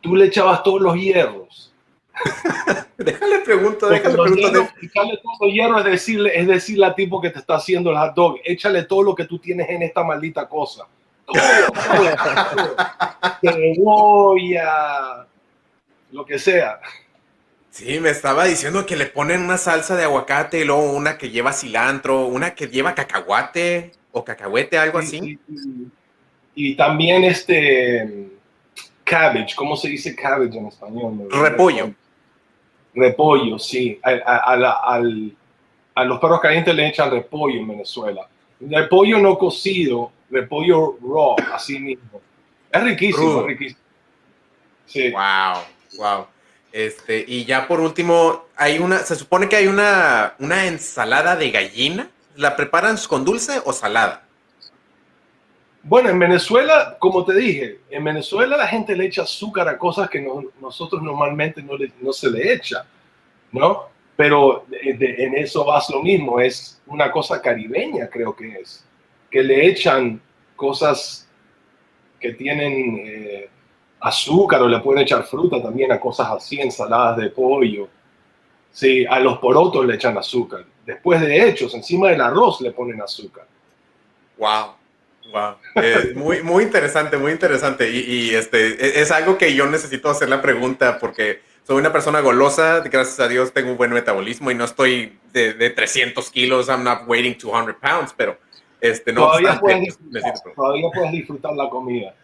[0.00, 1.74] ¿tú le echabas todos los hierros?
[2.98, 4.68] déjale pregunto, déjale pregunto.
[4.82, 8.14] Echarle todo hierro es decirle, es decirle al tipo que te está haciendo el hot
[8.14, 10.86] dog, échale todo lo que tú tienes en esta maldita cosa.
[13.40, 15.26] Cebolla,
[16.10, 16.80] lo que sea.
[17.70, 21.30] Sí, me estaba diciendo que le ponen una salsa de aguacate y luego una que
[21.30, 25.38] lleva cilantro, una que lleva cacahuate o cacahuete, algo así.
[26.54, 28.30] y también este
[29.04, 31.28] cabbage, ¿cómo se dice cabbage en español?
[31.30, 31.94] Repollo.
[32.98, 34.00] Repollo, sí.
[34.02, 34.98] A,
[36.04, 38.28] los perros calientes le echan repollo en Venezuela.
[38.60, 42.20] Repollo no cocido, repollo raw, así mismo.
[42.70, 43.80] Es riquísimo, riquísimo.
[44.86, 45.10] Sí.
[45.10, 45.62] Wow,
[45.98, 46.26] wow.
[46.72, 51.50] Este, y ya por último, hay una, se supone que hay una, una ensalada de
[51.50, 52.10] gallina.
[52.38, 54.22] ¿la preparan con dulce o salada?
[55.88, 60.10] Bueno, en Venezuela, como te dije, en Venezuela la gente le echa azúcar a cosas
[60.10, 60.20] que
[60.60, 62.84] nosotros normalmente no, se le echa,
[63.52, 63.84] ¿no?
[64.14, 68.84] Pero en eso va lo mismo, es una cosa caribeña, creo que es,
[69.30, 70.20] que le echan
[70.56, 71.26] cosas
[72.20, 73.48] que tienen eh,
[74.00, 77.88] azúcar o le pueden echar fruta también a cosas así, ensaladas de pollo.
[78.70, 80.66] Sí, a los porotos le echan azúcar.
[80.84, 83.46] Después de hechos, encima del arroz le ponen azúcar.
[84.36, 84.77] Wow.
[85.32, 85.56] Wow.
[85.74, 87.90] Eh, muy, muy interesante, muy interesante.
[87.90, 92.20] Y, este, e, es algo que yo necesito hacer la pregunta porque soy una persona
[92.20, 92.80] golosa.
[92.80, 96.68] Gracias a Dios tengo un buen metabolismo y no estoy de, de 300 kilos.
[96.68, 98.38] I'm not weighing 200 pounds, pero
[98.80, 99.98] este, no todavía, puedes
[100.54, 102.14] todavía puedes disfrutar la comida.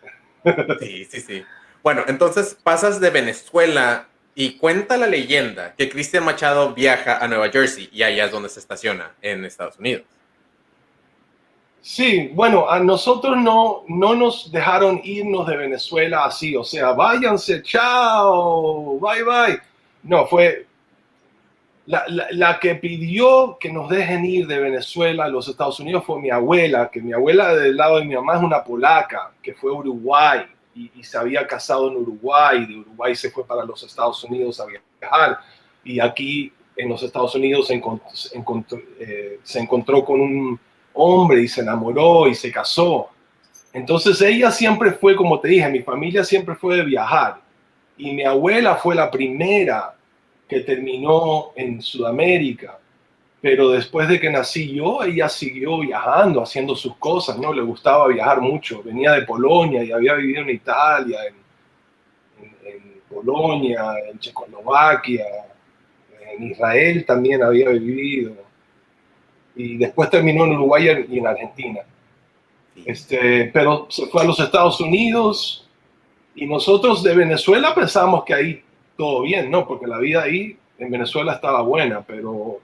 [0.78, 1.44] Sí, sí, sí.
[1.82, 7.48] Bueno, entonces pasas de Venezuela y cuenta la leyenda que Cristian Machado viaja a Nueva
[7.48, 10.02] Jersey y allá es donde se estaciona en Estados Unidos.
[11.86, 17.62] Sí, bueno, a nosotros no, no nos dejaron irnos de Venezuela así, o sea, váyanse,
[17.62, 19.60] chao, bye bye.
[20.02, 20.66] No, fue
[21.84, 26.22] la, la, que pidió que nos dejen ir de Venezuela a los Estados Unidos fue
[26.22, 29.70] mi abuela, que mi abuela del lado de mi mamá es una polaca, que fue
[29.70, 34.24] a Uruguay y, se había casado en Uruguay, de Uruguay se fue para los Estados
[34.24, 35.38] Unidos a viajar
[35.84, 40.58] y aquí en los Estados Unidos se encontró, eh, se encontró con un
[40.94, 43.10] hombre y se enamoró y se casó.
[43.72, 47.40] Entonces ella siempre fue, como te dije, mi familia siempre fue de viajar
[47.96, 49.94] y mi abuela fue la primera
[50.48, 52.78] que terminó en Sudamérica
[53.44, 57.52] pero después de que nací yo, ella siguió viajando, haciendo sus cosas, ¿no?
[57.52, 58.82] Le gustaba viajar mucho.
[58.82, 61.34] Venía de Polonia y había vivido en Italia, en,
[63.06, 65.26] Polonia, en Checoslovaquia,
[66.32, 68.34] en Israel también había vivido.
[69.56, 71.80] Y después terminó en Uruguay y en Argentina.
[72.84, 75.68] Este, pero se fue a los Estados Unidos
[76.34, 78.62] y nosotros de Venezuela pensamos que ahí
[78.96, 79.66] todo bien, ¿no?
[79.66, 82.60] Porque la vida ahí en Venezuela estaba buena, pero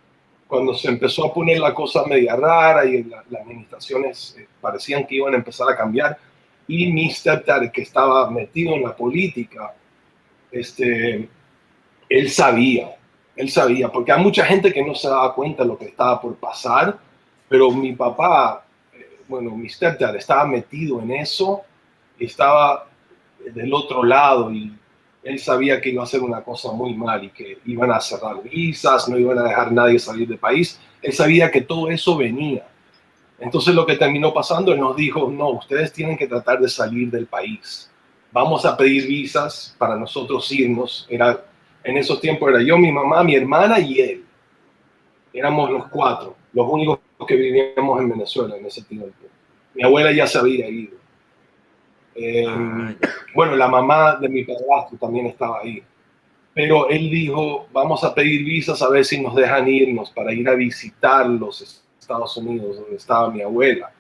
[0.47, 5.15] cuando se empezó a poner la cosa media rara y las administraciones eh, parecían que
[5.15, 6.19] iban a empezar a cambiar,
[6.67, 9.75] y mi stepdad, que estaba metido en la política,
[10.51, 11.29] este,
[12.09, 12.97] él sabía,
[13.41, 16.21] él sabía, porque hay mucha gente que no se daba cuenta de lo que estaba
[16.21, 16.99] por pasar,
[17.49, 21.63] pero mi papá, eh, bueno, mi stepdad estaba metido en eso,
[22.19, 22.87] estaba
[23.55, 24.71] del otro lado y
[25.23, 28.43] él sabía que iba a ser una cosa muy mal y que iban a cerrar
[28.43, 30.79] visas, no iban a dejar nadie salir del país.
[31.01, 32.67] Él sabía que todo eso venía.
[33.39, 37.11] Entonces lo que terminó pasando, él nos dijo, no, ustedes tienen que tratar de salir
[37.11, 37.91] del país.
[38.33, 41.07] Vamos a pedir visas para nosotros irnos.
[41.09, 41.43] Era,
[41.85, 44.25] en esos tiempos era yo, mi mamá, mi hermana y él.
[45.33, 49.09] Éramos los cuatro, los únicos que vivíamos en Venezuela en ese tiempo.
[49.75, 50.97] Mi abuela ya se había ido.
[52.15, 52.93] Eh, ah,
[53.35, 55.83] bueno, la mamá de mi padrastro también estaba ahí.
[56.53, 60.49] Pero él dijo, vamos a pedir visas a ver si nos dejan irnos para ir
[60.49, 63.93] a visitar los Estados Unidos, donde estaba mi abuela.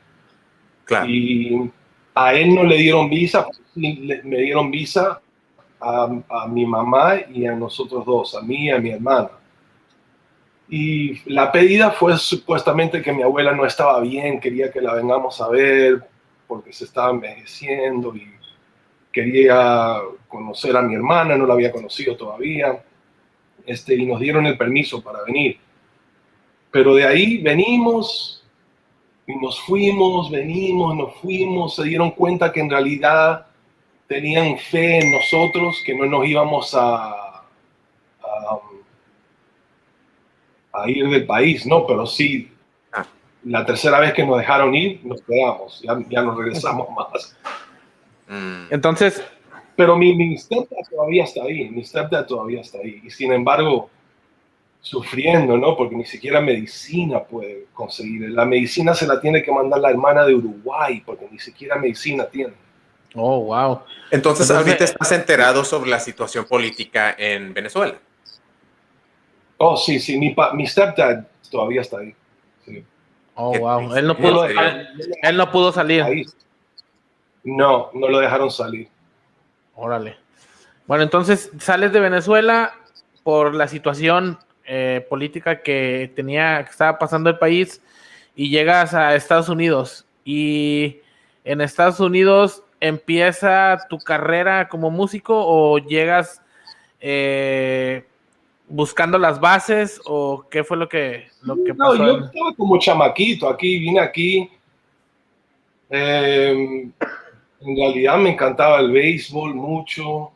[1.07, 1.71] Y
[2.15, 5.21] a él no le dieron visa, me dieron visa
[5.81, 9.31] a, mi mamá y a nosotros dos, a mí y a mi hermana.
[10.69, 15.41] Y la pedida fue supuestamente que mi abuela no estaba bien, quería que la vengamos
[15.41, 16.07] a ver
[16.47, 18.29] porque se estaba envejeciendo y
[19.11, 19.97] quería
[20.29, 22.83] conocer a mi hermana, no la había conocido todavía,
[23.67, 25.59] este, y nos dieron el permiso para venir.
[26.71, 28.45] Pero de ahí venimos
[29.27, 33.47] y nos fuimos, venimos, nos fuimos, se dieron cuenta que en realidad
[34.11, 38.61] tenían fe en nosotros, que no nos íbamos a, a,
[40.73, 41.87] a ir del país, ¿no?
[41.87, 42.51] Pero sí
[43.45, 47.37] la tercera vez que nos dejaron ir, nos quedamos, ya, ya no regresamos más.
[48.29, 48.75] Mm.
[48.75, 49.23] Entonces...
[49.77, 50.37] Pero mi, mi
[50.91, 53.01] todavía está ahí, mi stepdad todavía está ahí.
[53.05, 53.89] Y sin embargo,
[54.81, 55.77] sufriendo, ¿no?
[55.77, 58.29] Porque ni siquiera medicina puede conseguir.
[58.31, 62.27] La medicina se la tiene que mandar la hermana de Uruguay, porque ni siquiera medicina
[62.27, 62.53] tiene.
[63.15, 63.83] Oh, wow.
[64.11, 67.99] Entonces, ahorita estás enterado sobre la situación política en Venezuela.
[69.59, 72.15] Oh, sí, sí, mi, mi stepdad todavía está ahí.
[72.65, 72.85] Sí.
[73.35, 73.95] Oh, wow.
[73.95, 76.05] Él no pudo, él no pudo salir.
[77.43, 78.89] No, no lo dejaron salir.
[79.75, 80.17] Órale.
[80.87, 82.75] Bueno, entonces sales de Venezuela
[83.23, 87.83] por la situación eh, política que tenía, que estaba pasando el país,
[88.35, 90.07] y llegas a Estados Unidos.
[90.25, 91.01] Y
[91.45, 96.43] en Estados Unidos empieza tu carrera como músico o llegas
[97.01, 98.05] eh,
[98.69, 101.95] buscando las bases o qué fue lo que, lo que pasó?
[101.95, 104.51] No, yo estaba como chamaquito aquí, vine aquí.
[105.91, 106.93] Em,
[107.61, 110.31] en realidad me encantaba el béisbol mucho.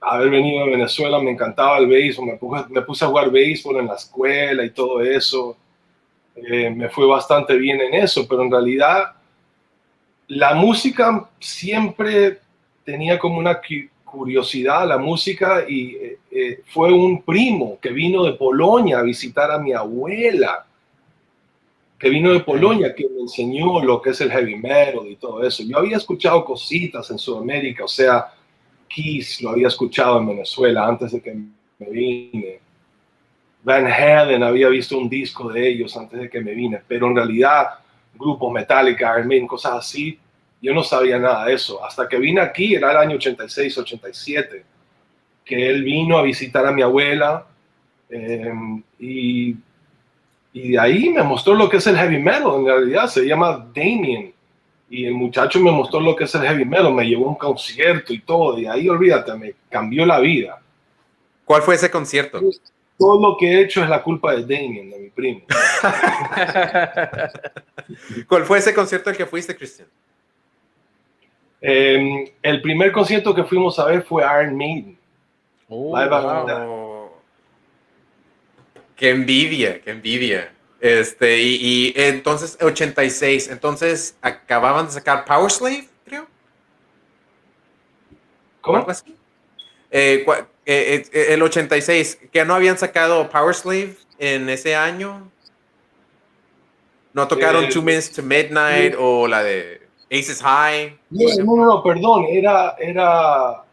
[0.00, 2.26] Haber venido de Venezuela me encantaba el béisbol.
[2.26, 5.56] Me puse, me puse a jugar béisbol en la escuela y todo eso.
[6.36, 9.12] Eh, me fue bastante bien en eso, pero en realidad
[10.30, 12.38] la música siempre
[12.84, 13.60] tenía como una
[14.04, 19.50] curiosidad la música y eh, eh, fue un primo que vino de Polonia a visitar
[19.50, 20.66] a mi abuela,
[21.98, 25.42] que vino de Polonia, que me enseñó lo que es el heavy metal y todo
[25.44, 25.64] eso.
[25.64, 28.32] Yo había escuchado cositas en Sudamérica, o sea,
[28.88, 32.60] Kiss lo había escuchado en Venezuela antes de que me vine.
[33.64, 37.16] Van Halen había visto un disco de ellos antes de que me vine, pero en
[37.16, 37.80] realidad
[38.20, 40.18] grupos Metallica, Maiden, cosas así,
[40.60, 41.84] yo no sabía nada de eso.
[41.84, 44.64] Hasta que vine aquí, era el año 86, 87,
[45.44, 47.46] que él vino a visitar a mi abuela
[48.10, 49.56] em, y,
[50.52, 53.66] y, de ahí me mostró lo que es el heavy metal, en realidad se llama
[53.74, 54.34] Damien.
[54.92, 57.36] Y el muchacho me mostró lo que es el heavy metal, me llevó a un
[57.36, 60.60] concierto y todo, y ahí olvídate, me cambió la vida.
[61.44, 62.40] ¿Cuál fue ese concierto?
[63.00, 65.40] Todo lo que he hecho es la culpa de Damien, de mi primo.
[68.28, 69.88] ¿Cuál fue ese concierto al que fuiste, Cristian?
[71.62, 74.98] Em, el primer concierto que fuimos a ver fue Iron Maiden.
[75.70, 77.10] Oh,
[78.96, 80.52] qué envidia, qué envidia.
[80.78, 86.26] Este, y, entonces, 86, entonces acababan de sacar Power Slave, creo.
[88.60, 88.86] ¿Cómo?
[89.90, 90.26] Eh,
[90.72, 95.28] eh, eh, el 86, que no habían sacado Power Slave en ese año.
[97.12, 100.96] No tocaron Two Minutes to Midnight o la de Aces High.
[101.10, 103.64] No, no, no, perdón, era, era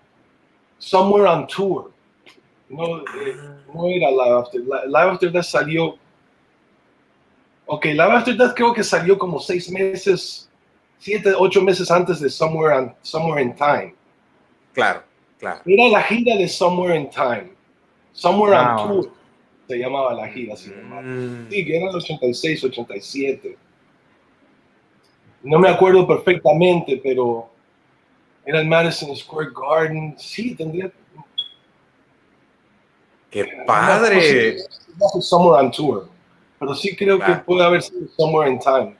[0.80, 1.92] Somewhere on Tour.
[2.68, 3.04] No,
[3.74, 4.62] no era Live After.
[4.62, 6.00] Live After Death salió.
[7.68, 10.50] Ok, Live After Death creo que salió como seis meses,
[10.98, 13.94] siete, ocho meses antes de Somewhere, on, Somewhere in Time.
[14.74, 15.04] Claro,
[15.39, 15.62] claro.
[15.65, 17.52] Era la gira de Somewhere in Time.
[18.13, 19.17] Somewhere on Tour
[19.67, 21.50] se llamaba la gira, sin mm.
[21.50, 23.58] Sí, que era el 86, 87.
[25.43, 27.50] No me acuerdo perfectamente, pero
[28.45, 30.15] era el Madison Square Garden.
[30.17, 30.91] Sí, tendría.
[33.30, 34.58] ¡Qué padre!
[35.19, 36.10] Somewhere on Tour.
[36.60, 38.95] Pero sí creo que puede haber sido Somewhere in Time.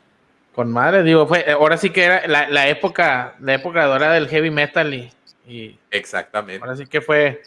[0.54, 4.28] Con madre, digo, fue, ahora sí que era la, la época, la época dorada del
[4.28, 5.12] heavy metal y,
[5.92, 6.64] Exactamente.
[6.64, 7.42] Ahora sí que fue.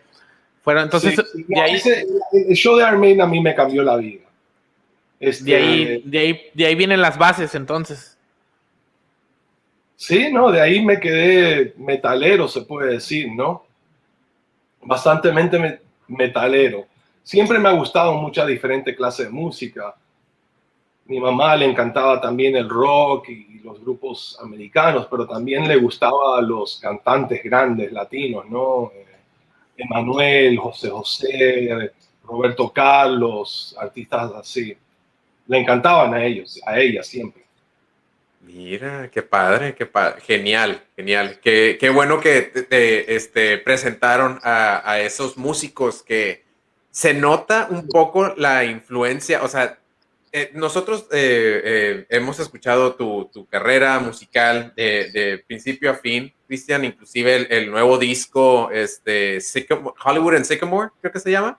[0.62, 1.80] Fueron, entonces, de ahí,
[2.32, 4.24] el show de Armin a mí me cambió la vida.
[5.18, 8.18] Este, de, ahí, de, ahí, de ahí vienen las bases, entonces.
[9.96, 13.66] Sí, no, de ahí me quedé metalero, se puede decir, ¿no?
[14.82, 15.30] Bastante
[16.08, 16.86] metalero.
[17.22, 19.94] Siempre me ha gustado mucha diferente clase de música.
[21.10, 26.38] Mi mamá le encantaba también el rock y los grupos americanos, pero también le gustaba
[26.38, 28.92] a los cantantes grandes latinos, ¿no?
[28.94, 29.06] Eh,
[29.76, 31.90] Emanuel, José José,
[32.22, 34.76] Roberto Carlos, artistas así.
[35.48, 37.42] Le encantaban a ellos, a ella siempre.
[38.42, 40.20] Mira, qué padre, qué padre.
[40.20, 41.40] Genial, genial.
[41.42, 46.44] Qué, qué bueno que te, este, presentaron a, a, esos músicos que
[46.92, 49.42] se nota un poco la influencia.
[49.42, 49.79] O sea,
[50.32, 56.32] eh, nosotros eh, eh, hemos escuchado tu, tu carrera musical de, de, principio a fin,
[56.46, 59.38] Cristian, inclusive el, nuevo disco, este,
[60.04, 61.58] Hollywood and Sycamore, creo que se llama.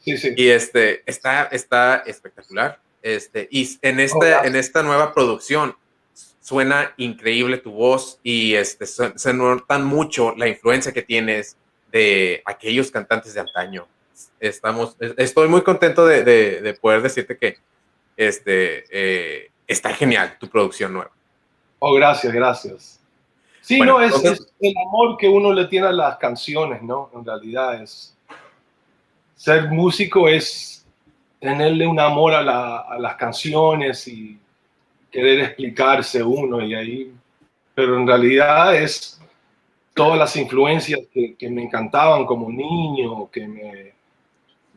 [0.00, 0.32] Sí, sí.
[0.36, 2.80] Y este, está, está espectacular.
[3.02, 5.76] Este, y en esta, oh, en esta nueva producción,
[6.40, 11.56] suena increíble tu voz y este, se, notan mucho la influencia que tienes
[11.92, 13.86] de aquellos cantantes de antaño.
[14.40, 17.58] Estamos, estoy muy contento de, de, poder decirte que
[18.16, 21.10] este, eh, está genial tu producción nueva.
[21.78, 23.00] Oh, gracias, gracias.
[23.60, 24.12] Sí, no, es,
[24.60, 27.10] el amor que uno le tiene a las canciones, ¿no?
[27.14, 28.14] En realidad es
[29.36, 30.86] ser músico es
[31.40, 34.38] tenerle un amor a, la, a las canciones y
[35.10, 37.12] querer explicarse uno y ahí,
[37.74, 39.20] pero en realidad es
[39.94, 43.92] todas las influencias que, me encantaban como niño, que me,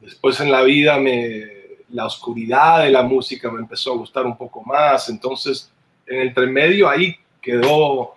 [0.02, 1.57] después en la vida me,
[1.90, 5.72] la oscuridad de la música me empezó a gustar un poco más, entonces
[6.06, 8.16] en el intermedio ahí quedó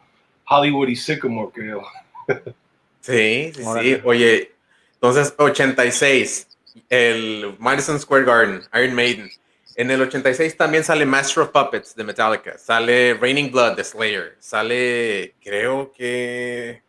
[0.49, 1.83] Hollywood y Sycamore, creo.
[3.01, 4.01] Sí, sí, sí.
[4.05, 4.53] Oye,
[4.95, 6.47] entonces 86,
[6.91, 9.31] el Madison Square Garden, Iron Maiden.
[9.77, 14.37] En el 86 también sale Master of Puppets de Metallica, sale Raining Blood de Slayer,
[14.39, 16.83] sale, creo que.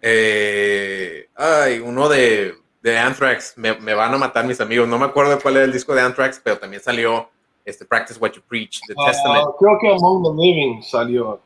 [0.00, 2.54] Eh, ay, uno de,
[2.90, 4.86] de Anthrax, me, me, van a matar mis amigos.
[4.88, 7.28] No me acuerdo cuál era el disco de Anthrax, pero también salió
[7.64, 9.46] este Practice What You Preach, The Ah, Testament.
[9.58, 11.40] creo que Among the Living salió.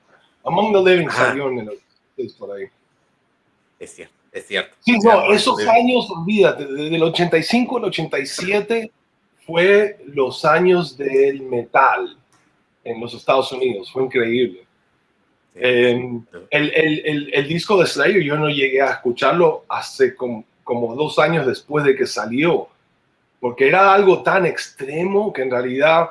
[0.45, 1.26] Among the Living Ajá.
[1.28, 1.80] salió en el
[2.18, 2.66] es por ahí.
[3.78, 4.76] Es cierto, es cierto.
[4.80, 8.91] Sí, no, esos años, olvídate, desde el 85 al 87
[9.47, 12.18] fue los años del metal
[12.84, 13.91] en los Estados Unidos.
[13.91, 14.66] Fue increíble.
[15.55, 15.59] Sí.
[15.62, 16.20] Eh,
[16.51, 20.95] el, el- el- el disco de Slayer yo no llegué a escucharlo hace como, como
[20.95, 22.68] dos años después de que salió,
[23.41, 26.11] porque era algo tan extremo que en realidad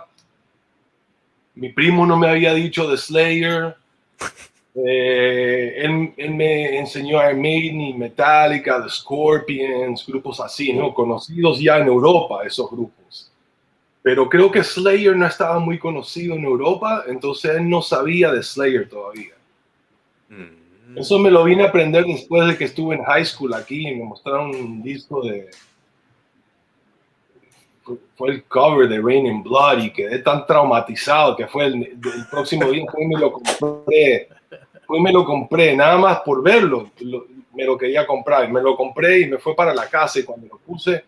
[1.55, 3.75] mi primo no me había dicho de Slayer.
[4.75, 10.93] Eh, él, él me enseñó Iron Maiden y Metallica, The Scorpions, grupos así, ¿no?
[10.93, 13.31] Conocidos ya en Europa, esos grupos.
[14.01, 18.43] Pero creo que Slayer no estaba muy conocido en Europa, entonces él no sabía de
[18.43, 19.33] Slayer todavía.
[20.29, 20.58] Mm.
[20.95, 23.95] Eso me lo vine a aprender después de que estuve en high school aquí y
[23.95, 25.49] me mostraron un disco de...
[27.83, 31.75] fue- Fue el cover de Rain in Blood y quedé tan traumatizado que fue el,
[31.83, 34.27] el próximo día fui y me lo compré.
[34.85, 38.49] Fui y me lo compré, nada más por verlo, lo- me lo quería comprar.
[38.49, 41.03] Y me lo compré y me fue para la casa y cuando lo puse,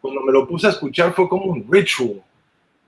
[0.00, 2.22] cuando me lo puse a escuchar fue como un ritual.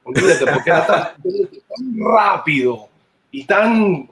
[0.05, 2.89] Olvídate, porque era tan, tan rápido
[3.31, 4.09] y tan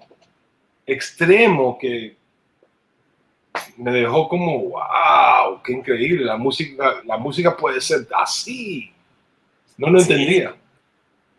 [0.87, 2.17] extremo que
[3.77, 8.93] me dejó como, wow, qué increíble, la música, la música puede ser así.
[9.77, 10.13] No lo Sí.
[10.13, 10.55] entendía.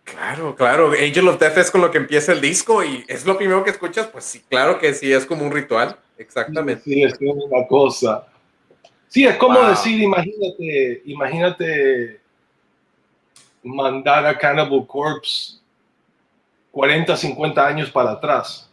[0.04, 0.92] Claro, claro.
[0.92, 3.70] Angel of Death es con lo que empieza el disco y es lo primero que
[3.70, 4.08] escuchas.
[4.08, 5.98] Pues sí, claro que sí, es como un ritual.
[6.18, 6.84] Exactamente.
[6.84, 8.28] Sí, es una cosa.
[9.08, 9.70] Sí, es como Wow.
[9.70, 12.20] decir, imagínate, imagínate
[13.64, 15.60] mandar a Cannibal Corpse
[16.72, 18.70] 40, 50 años para atrás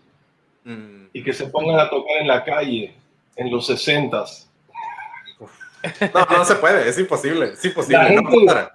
[0.64, 1.06] Mm.
[1.12, 2.94] y que se pongan a tocar en la calle
[3.37, 4.47] en los 60s.
[6.14, 7.99] No, no se puede, es imposible, es imposible.
[7.99, 8.72] La no gente- para.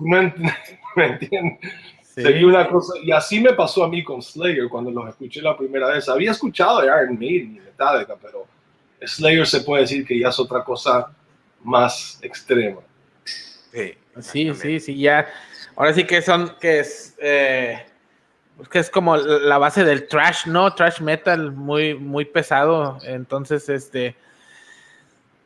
[0.00, 0.54] No ent-
[0.96, 1.58] ¿Me entiendes?
[2.02, 2.44] Sí.
[2.44, 5.86] Una cosa, y así me pasó a mí con Slayer cuando los escuché la primera
[5.88, 6.08] vez.
[6.08, 8.44] Había escuchado de Iron Maiden y Metallica, pero
[9.00, 11.12] Slayer se puede decir que ya es otra cosa
[11.62, 12.80] más extrema.
[13.24, 15.28] Sí, Sí, sí, sí, ya.
[15.76, 17.78] Ahora sí que son, que es, eh,
[18.58, 20.74] pues que es como la base del trash, ¿no?
[20.74, 22.98] Trash metal muy, muy pesado.
[23.04, 24.16] Entonces, este,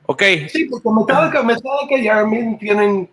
[0.06, 3.10] ok, Sí, porque Metallica, Metallica y Maiden tienen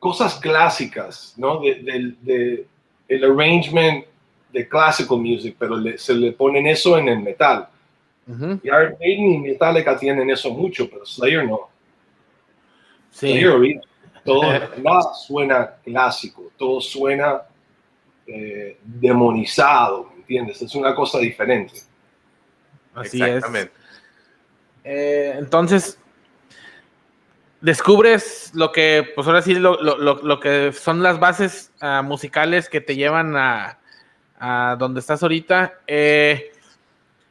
[0.00, 1.60] cosas clásicas, ¿no?
[1.60, 2.66] De,
[3.06, 4.04] el arrangement
[4.52, 7.68] de classical music, pero le- se le ponen eso en el metal.
[8.26, 11.68] ujú, Y Iron Maiden y Metallica tienen eso mucho, pero Slayer no.
[13.12, 13.80] sí, Slayer,
[14.24, 14.42] todo,
[14.82, 17.42] nada suena clásico, todo suena
[18.32, 20.62] eh, demonizado, ¿me entiendes?
[20.62, 21.80] Es una cosa diferente.
[22.94, 23.28] así es.
[23.28, 23.72] Exactamente.
[24.84, 25.98] Eh, entonces,
[27.60, 32.02] descubres lo que, pues ahora sí, lo, lo- lo- lo que son las bases ah,
[32.02, 33.78] musicales que te llevan a,
[34.38, 35.74] a donde estás ahorita.
[35.86, 36.52] Eh,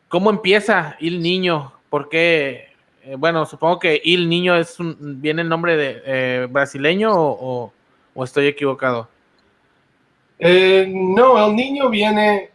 [0.07, 1.73] ¿Cómo empieza Il Niño?
[1.89, 2.73] ¿Por qué?
[3.03, 7.37] Eh, bueno, supongo que Il Niño es un, viene el nombre de eh, brasileño o,
[7.63, 7.73] o-
[8.15, 9.07] o estoy equivocado.
[10.39, 12.49] Eh, no, el niño viene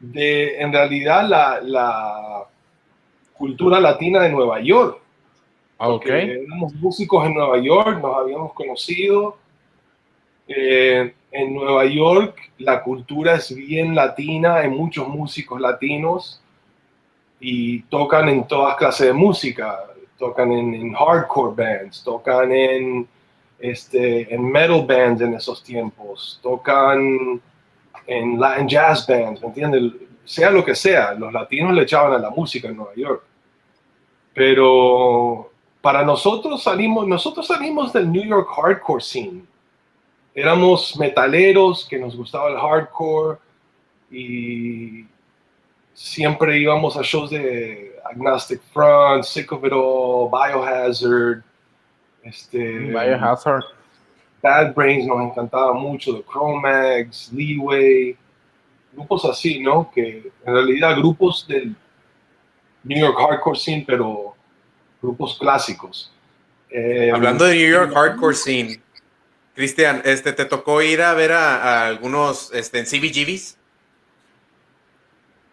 [0.00, 2.46] de, en realidad, la, la
[3.34, 4.98] cultura latina de Nueva York.
[5.82, 6.04] Ok.
[6.04, 9.38] que éramos músicos en Nueva York, nos habíamos conocido.
[10.46, 16.42] Eh, en Nueva York la cultura es bien latina, hay muchos músicos latinos
[17.38, 19.78] y tocan en todas clases de música.
[20.18, 23.08] Tocan en, en hardcore bands, tocan en,
[23.60, 27.40] este, en metal bands en esos tiempos, tocan
[28.06, 29.92] en Latin jazz bands, ¿me entiendes?
[30.24, 33.22] Sea lo que sea, los latinos le echaban a la música en Nueva York.
[34.32, 35.50] Pero
[35.80, 39.42] para nosotros salimos, nosotros salimos del New York hardcore scene.
[40.34, 43.38] Éramos metaleros que nos gustaba el hardcore
[44.10, 45.04] y
[45.92, 51.42] siempre íbamos a shows de Agnostic Front, Sick of It All, Biohazard,
[52.22, 53.64] este, Biohazard.
[54.42, 58.16] Bad Brains nos encantaba mucho, The Chromags, Leeway,
[58.92, 59.90] grupos así, ¿no?
[59.94, 61.74] Que en realidad grupos del
[62.84, 64.34] New York hardcore scene, pero
[65.02, 66.12] grupos clásicos.
[66.70, 68.80] Eh, Hablando de New York hardcore scene,
[69.54, 73.58] Cristian, este, ¿te tocó ir a ver a, a algunos este, en CBGBs?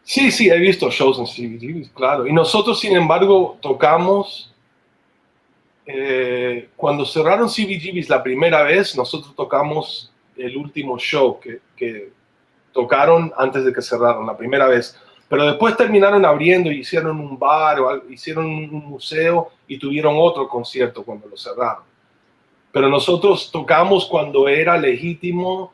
[0.03, 2.26] Sí, sí, he visto shows en CBGBs, claro.
[2.26, 4.53] Y nosotros, sin embargo, tocamos.
[5.88, 12.11] Eh, cuando cerraron CBGBs la primera vez, nosotros tocamos el último show que, que
[12.73, 14.99] tocaron antes de que cerraron, la primera vez.
[15.29, 20.47] Pero después terminaron abriendo y hicieron un bar o hicieron un museo y tuvieron otro
[20.47, 21.83] concierto cuando lo cerraron.
[22.71, 25.73] Pero nosotros tocamos cuando era legítimo,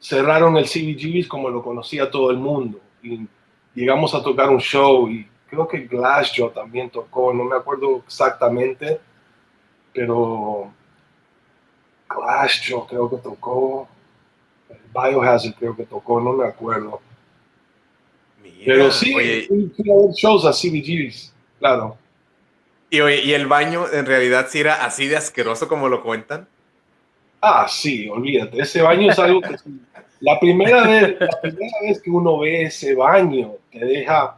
[0.00, 2.80] cerraron el CBGB's como lo conocía todo el mundo.
[3.02, 3.26] Y
[3.74, 9.00] llegamos a tocar un show y creo que Glassjaw también tocó, no me acuerdo exactamente,
[9.96, 10.70] pero
[12.10, 13.88] Glassjaw creo que tocó,
[14.92, 17.00] Biohazard creo que tocó, no me acuerdo.
[18.64, 19.48] pero sí,
[20.14, 21.96] shows a CBGB's, claro.
[22.90, 26.46] Y, ¿Y el baño en realidad sí era así de asqueroso como lo cuentan?
[27.40, 28.60] Ah, sí, olvídate.
[28.60, 29.56] Ese baño es algo que
[30.20, 34.36] la primera vez, la primera vez que uno ve ese baño te deja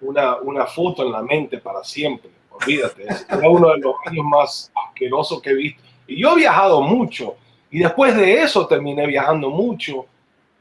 [0.00, 2.30] una, una foto en la mente para siempre.
[2.62, 5.82] Olvídate, es uno de los baños más asquerosos que he visto.
[6.06, 7.36] Y yo he viajado mucho.
[7.70, 10.06] Y después de eso terminé viajando mucho,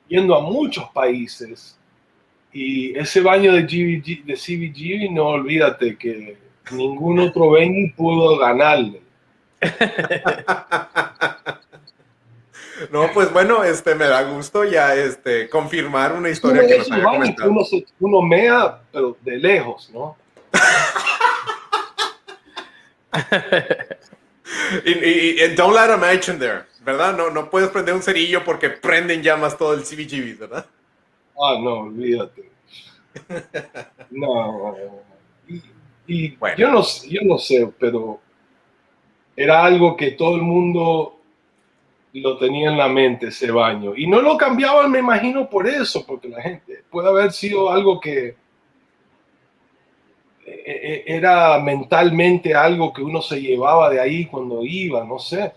[0.08, 1.78] yendo a muchos países.
[2.54, 6.38] Y ese baño de, GVG, de CBGB, no olvídate que
[6.72, 9.02] ningún otro venue pudo ganarle.
[12.92, 17.04] No, pues bueno, este me da gusto ya este confirmar una historia que nos había
[17.04, 17.50] comentado.
[17.50, 17.66] Uno,
[18.00, 20.16] uno, mea, pero de lejos, ¿no?
[24.86, 27.16] Y, y, don't let them mention there, ¿verdad?
[27.18, 30.66] No, no puedes prender un cerillo porque prenden llamas todo el CBGB, ¿verdad?
[31.42, 32.50] Ah, no, olvídate.
[34.12, 34.76] No.
[36.08, 36.58] Y, bueno.
[36.58, 38.20] yo, no, yo no sé, pero
[39.36, 41.20] era algo que todo el mundo
[42.14, 43.96] lo tenía en la mente ese baño.
[43.96, 48.00] Y no lo cambiaban, me imagino, por eso, porque la gente puede haber sido algo
[48.00, 48.36] que
[51.06, 55.54] era mentalmente algo que uno se llevaba de ahí cuando iba, no sé.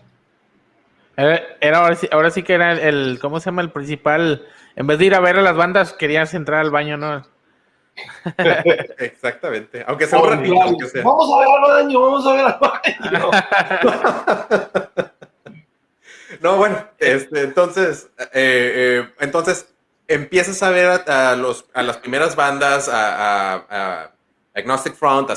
[1.15, 3.61] Era, ahora, sí, ahora sí que era el, ¿cómo se llama?
[3.61, 6.97] El principal, en vez de ir a ver a las bandas, querías entrar al baño,
[6.97, 7.23] ¿no?
[8.97, 9.83] Exactamente.
[9.87, 10.55] Aunque sea un ratito.
[11.03, 13.31] Vamos a ver al baño, vamos a ver al baño.
[16.41, 19.73] no, bueno, este, entonces, eh, eh, entonces
[20.07, 24.11] empiezas a ver a, los, a las primeras bandas, a,
[24.55, 25.33] Agnostic Front, a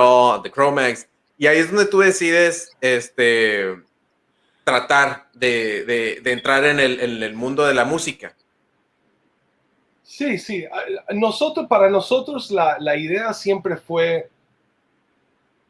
[0.00, 1.06] All, a The Chromax,
[1.36, 3.76] y ahí es donde tú decides este,
[4.64, 8.34] tratar de, entrar en el, el mundo de la música.
[10.20, 10.64] Sí, sí.
[11.14, 14.28] Nosotros, para nosotros la, idea siempre fue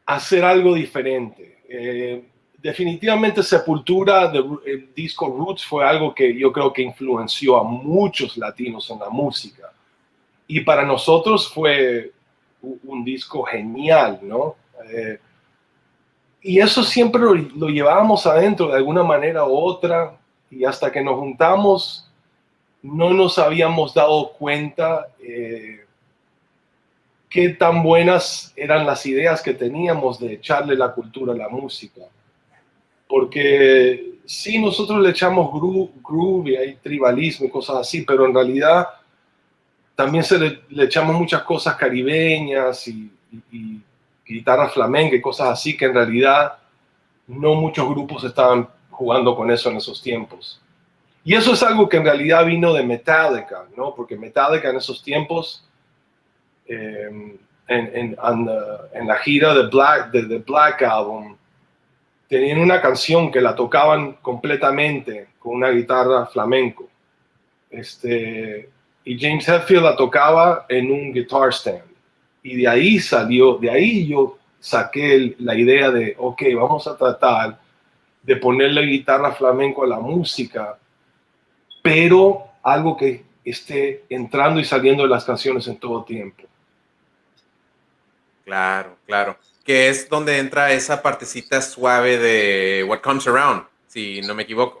[0.05, 1.59] hacer algo diferente.
[1.69, 2.25] Eh,
[2.57, 4.29] definitivamente Sepultura,
[4.65, 9.09] el disco Roots fue algo que yo creo que influenció a muchos latinos en la
[9.09, 9.71] música.
[10.47, 12.11] Y para nosotros fue
[12.61, 14.55] un, disco genial, ¿no?
[14.89, 15.19] Eh,
[16.41, 20.17] y eso siempre lo, lo llevábamos adentro de alguna manera u otra.
[20.49, 22.11] Y hasta que nos juntamos
[22.81, 25.85] no nos habíamos dado cuenta eh,
[27.29, 32.01] qué tan buenas eran las ideas que teníamos de echarle la cultura a la música.
[33.07, 38.87] Porque sí, nosotros le echamos groove, y hay tribalismo y cosas así, pero en realidad
[39.95, 43.11] también se le, echamos muchas cosas caribeñas y,
[43.51, 43.81] y
[44.25, 46.57] guitarra flamenca y cosas así que en realidad
[47.27, 50.61] no muchos grupos estaban jugando con eso en esos tiempos.
[51.23, 53.93] Y eso es algo que en realidad vino de Metallica, ¿no?
[53.93, 55.63] Porque Metallica en esos tiempos,
[56.65, 57.37] em,
[57.67, 61.37] en, en, la gira de Black, de The Black Album,
[62.27, 66.89] tenían una canción que la tocaban completamente con una guitarra flamenco.
[67.69, 68.69] Este,
[69.03, 71.83] y James Hetfield la tocaba en un guitar stand.
[72.43, 77.59] Y de ahí salió, de ahí yo saqué la idea de, ok, vamos a tratar
[78.23, 80.77] de ponerle guitarra flamenco a la música
[81.81, 86.43] pero algo que esté entrando y saliendo de las canciones en todo tiempo.
[88.45, 89.37] Claro, claro.
[89.63, 94.80] Que es donde entra esa partecita suave de What Comes Around, si no me equivoco.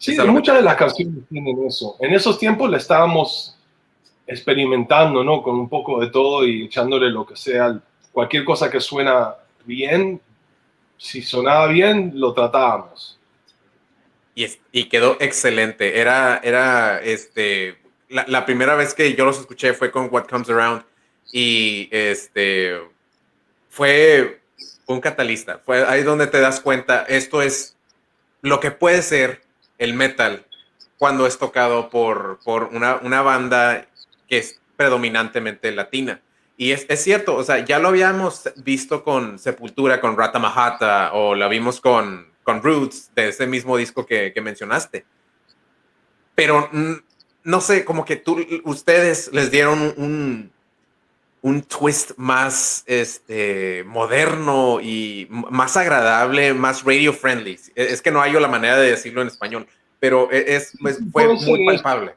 [0.00, 1.96] Sí, muchas de las canciones tienen eso.
[2.00, 3.56] En esos tiempos le estábamos
[4.26, 5.42] experimentando, ¿no?
[5.42, 7.80] Con un poco de todo y echándole lo que sea.
[8.10, 10.20] Cualquier cosa que suena bien,
[10.96, 13.20] si sonaba bien, lo tratábamos
[14.72, 16.00] y, quedó excelente.
[16.00, 17.78] Era, era este,
[18.08, 20.84] la, primera vez que yo los escuché fue con What Comes Around
[21.32, 22.80] y este,
[23.68, 24.40] fue
[24.86, 25.60] un catalista.
[25.64, 27.76] Fue ahí donde te das cuenta, esto es
[28.42, 29.42] lo que puede ser
[29.80, 30.46] el metal
[30.98, 33.88] cuando es tocado por, por una, una banda
[34.28, 36.20] que es predominantemente latina.
[36.56, 41.14] Y es, es, cierto, o sea, ya lo habíamos visto con Sepultura, con Rata Mahata,
[41.14, 45.06] o la vimos con, con Roots, de ese mismo disco que, mencionaste.
[46.34, 46.68] Pero
[47.44, 50.52] no sé, como que tú, ustedes les dieron un,
[51.42, 57.58] un twist más este, moderno y más agradable, más radio friendly.
[57.74, 59.66] Es que no hay la manera de decirlo en español,
[59.98, 62.14] pero e, es, pues, fue muy palpable.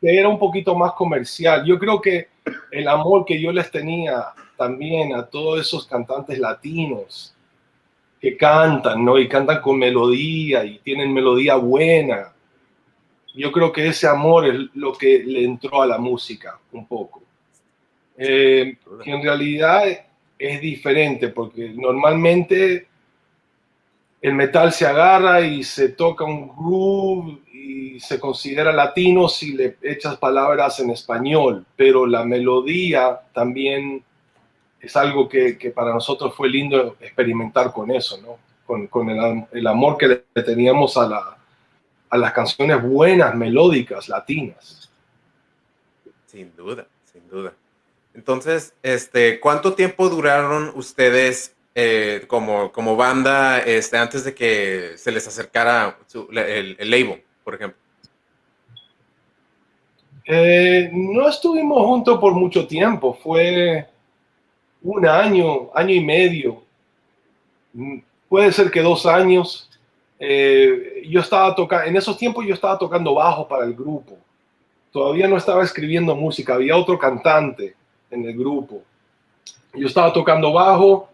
[0.00, 1.64] Era un poquito más comercial.
[1.64, 2.28] Yo creo que
[2.70, 7.34] el amor que yo les tenía también a todos esos cantantes latinos
[8.20, 9.18] que cantan, ¿no?
[9.18, 12.32] Y cantan con melodía y tienen melodía buena.
[13.34, 17.24] Yo creo que ese amor es lo que le entró a la música un poco
[18.16, 19.84] eh, que en realidad
[20.38, 22.86] es diferente, porque normalmente
[24.20, 29.76] el metal se agarra y se toca un groove y se considera latino si le
[29.82, 34.02] echas palabras en español, pero la melodía también
[34.80, 38.38] es algo que, para nosotros fue lindo experimentar con eso, ¿no?
[38.66, 41.36] Con, el, amor que le teníamos a,
[42.08, 44.90] a las canciones buenas, melódicas, latinas.
[46.26, 47.52] Sin duda, sin duda.
[48.14, 55.10] Entonces, este, ¿cuánto tiempo duraron ustedes eh, como, como banda este, antes de que se
[55.10, 55.98] les acercara
[56.30, 57.80] el, el, label, por ejemplo?
[60.26, 63.86] Eh, no estuvimos juntos por mucho tiempo, fue
[64.82, 66.62] un año, año y medio,
[67.72, 67.98] mm,
[68.28, 69.68] puede ser que dos años.
[70.20, 74.16] Eh, yo estaba tocando, en esos tiempos yo estaba tocando bajo para el grupo.
[74.92, 77.74] Todavía no estaba escribiendo música, había otro cantante
[78.14, 78.82] en el grupo.
[79.74, 81.08] Yo estaba tocando bajo,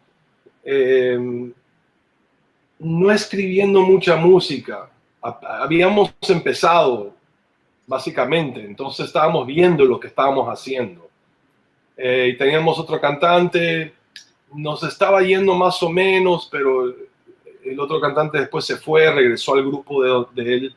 [0.63, 1.53] em,
[2.79, 4.91] no escribiendo mucha música.
[5.21, 7.15] Habíamos empezado,
[7.87, 11.09] básicamente, entonces estábamos viendo lo que estábamos haciendo.
[11.97, 13.93] Eh, y teníamos otro cantante,
[14.55, 16.95] nos estaba yendo más o menos, pero
[17.65, 20.75] el otro cantante después se fue, regresó al grupo de, él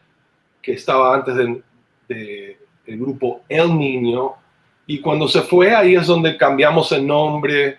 [0.61, 1.63] que estaba antes del
[2.07, 4.33] de, grupo El Niño,
[4.85, 7.77] y cuando se fue, ahí es donde cambiamos el nombre,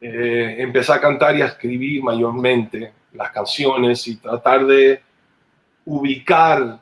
[0.00, 5.02] eh, empecé a cantar y a escribir mayormente las canciones y tratar de
[5.84, 6.80] ubicar,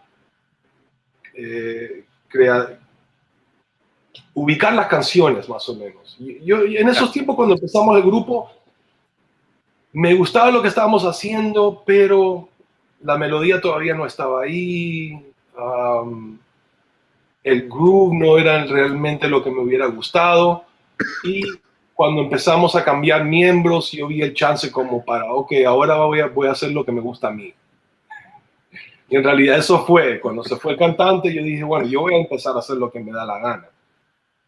[1.34, 2.78] eh, crear,
[4.34, 6.16] ubicar las canciones más o menos.
[6.18, 8.50] Yo, en esos tiempos cuando empezamos el grupo,
[9.92, 12.48] me gustaba lo que estábamos haciendo, pero
[13.02, 15.26] la melodía todavía no estaba ahí
[17.42, 20.64] el groove no era realmente lo que me hubiera gustado
[21.24, 21.42] y
[21.94, 26.26] cuando empezamos a cambiar miembros yo vi el chance como para, ok, ahora voy a,
[26.26, 27.52] voy a hacer lo que me gusta a mí.
[29.08, 32.14] Y en realidad eso fue, cuando se fue el cantante yo dije, bueno, yo voy
[32.14, 33.68] a empezar a hacer lo que me da la gana.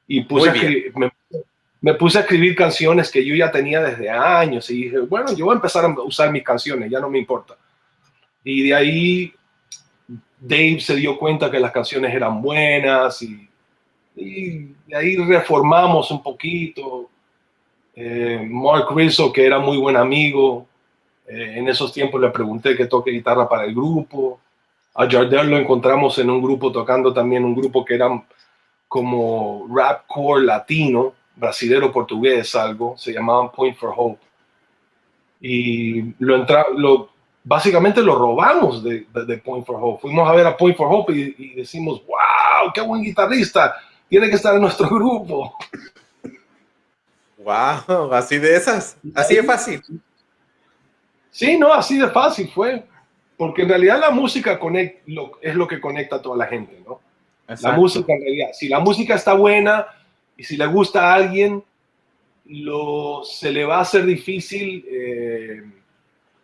[0.06, 0.52] Y puse
[0.94, 1.10] me,
[1.80, 5.46] me, puse a escribir canciones que yo ya tenía desde años y dije, bueno, yo
[5.46, 7.56] voy a empezar a usar mis canciones, ya no me importa.
[8.44, 9.34] Y de ahí
[10.44, 13.48] Dave se dio cuenta que las canciones eran buenas y,
[14.92, 17.08] ahí reformamos un poquito.
[17.94, 20.66] Eh, Mark Rizzo, que era muy buen amigo,
[21.28, 24.40] eh, en esos tiempos le pregunté que toque guitarra para el grupo.
[24.94, 28.10] A Jardel lo encontramos en un grupo tocando también un grupo que era
[28.88, 34.20] como rap core latino, brasilero portugués, algo, se llamaban Point for Hope.
[35.40, 37.11] Y lo, entra, lo
[37.44, 39.06] básicamente lo robamos de,
[39.44, 40.02] Point for Hope.
[40.02, 43.76] Fuimos a ver a Point for Hope y, decimos, wow, qué buen guitarrista,
[44.08, 45.56] tiene que estar en nuestro grupo.
[47.38, 49.82] Wow, así de esas, así de fácil.
[51.30, 52.84] Sí, no, así de fácil fue,
[53.36, 54.60] porque en realidad la música
[55.40, 57.00] es lo que conecta a toda la gente, ¿no?
[57.60, 59.86] La música en realidad, si la música está buena
[60.36, 61.62] y si le gusta a alguien,
[62.46, 64.84] lo, se le va a hacer difícil.
[64.88, 65.62] Eh,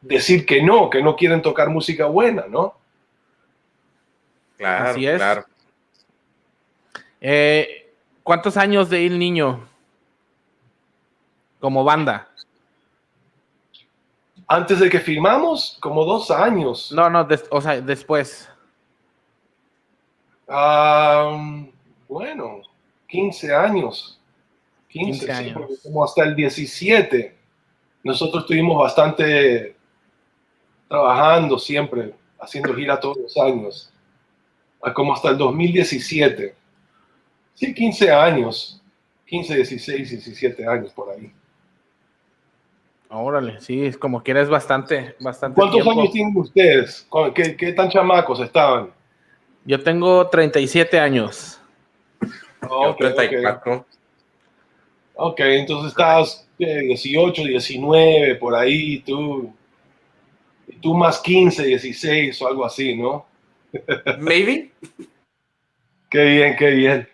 [0.01, 2.75] decir que no, que no quieren tocar música buena, ¿no?
[4.57, 5.17] Claro, Así es.
[5.17, 5.45] claro.
[7.21, 7.93] Eh,
[8.23, 9.67] ¿Cuántos años de El Niño
[11.61, 12.29] como banda?
[14.47, 16.93] Antes de que firmamos, como dos años.
[16.93, 18.49] No, no, o sea, después.
[22.09, 22.63] bueno,
[23.09, 24.19] 15 años.
[24.89, 25.81] 15, años.
[25.83, 27.37] como hasta el 17.
[28.03, 29.78] Nosotros tuvimos bastante
[30.89, 33.93] trabajando siempre, haciendo gira todos los años,
[34.95, 36.55] como hasta el 2017.
[37.55, 38.83] Sí, 15 años,
[39.27, 41.33] 15, 16, 17 años por ahí.
[43.11, 45.59] Órale, sí, es como que eres bastante, bastante.
[45.59, 47.07] ¿Cuántos años tienen ustedes?
[47.35, 48.91] ¿Qué, ¿Qué, tan chamacos estaban?
[49.65, 51.59] Yo tengo 37 años.
[52.61, 53.87] Okay, 34.
[55.15, 59.55] ok, entonces estabas 18, 19, por ahí, tú
[60.81, 63.27] tú más 15, 16 o algo así, ¿no?
[64.19, 64.71] Maybe.
[66.11, 67.09] Qué bien, qué bien.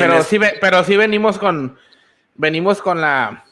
[0.00, 1.78] pero, sí, pero sí venimos con,
[2.34, 3.44] venimos con la,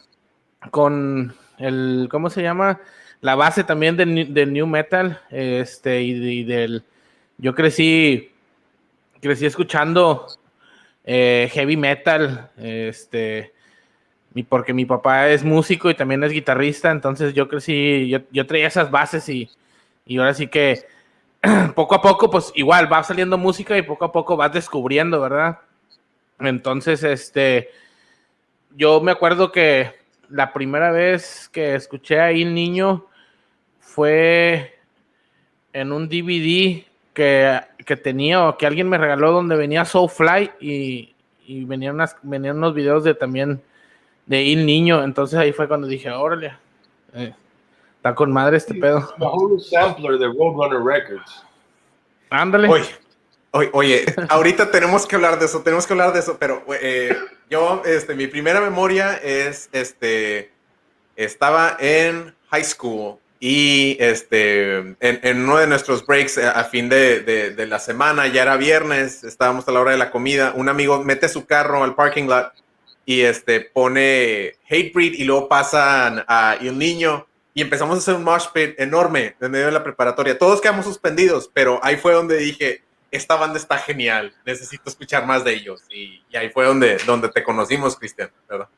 [0.73, 2.81] con el, ¿cómo se llama?
[3.21, 6.83] La base también de, New Metal, este, y, del,
[7.37, 8.33] yo crecí,
[9.21, 10.27] crecí escuchando
[11.05, 13.53] eh, heavy metal, este,
[14.43, 18.67] porque mi papá es músico y también es guitarrista, entonces yo crecí, yo, yo traía
[18.67, 19.51] esas bases y,
[20.07, 20.85] y ahora sí que
[21.75, 25.59] poco a poco, pues igual va saliendo música y poco a poco vas descubriendo, ¿verdad?
[26.41, 27.71] Entonces, este,
[28.77, 29.93] yo me acuerdo que
[30.29, 33.07] la primera vez que escuché ahí el niño
[33.81, 34.79] fue
[35.73, 41.15] en un DVD que, que, tenía o que alguien me regaló donde venía Soulfly y,
[41.47, 43.61] y venían, unas, venían unos videos de también
[44.29, 45.03] de Il Niño.
[45.03, 46.57] Entonces ahí fue cuando dije, órale,
[47.15, 47.35] eh,
[47.97, 49.13] está con madre este pedo.
[49.59, 51.45] Sampler de Roadrunner Records.
[52.31, 52.69] Ándale.
[53.51, 57.17] Oye, oye, ahorita tenemos que hablar de eso, tenemos que hablar de eso, pero eh,
[57.51, 60.53] yo, este, mi primera memoria es, este,
[61.17, 67.21] estaba en high school y este, en, uno de nuestros breaks eh, a, fin de,
[67.21, 71.03] de, la semana, ya era viernes, estábamos a la hora de la comida, un amigo
[71.03, 72.53] mete su carro al parking lot
[73.09, 78.23] y este, pone Hatebreed y luego pasan a El Niño y empezamos a hacer un
[78.23, 80.37] mosh pit enorme en medio de la preparatoria.
[80.37, 85.43] Todos quedamos suspendidos, pero ahí fue donde dije, esta banda está genial, necesito escuchar más
[85.43, 85.81] de ellos.
[85.89, 88.69] Y, ahí fue donde, donde te conocimos, Cristian, ¿verdad?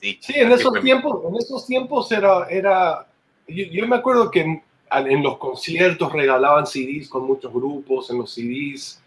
[0.00, 3.06] Sí, sí en esos tiempos, en esos tiempos era, era
[3.46, 9.00] yo, me acuerdo que en, los conciertos regalaban CDs con muchos grupos, en los CDs,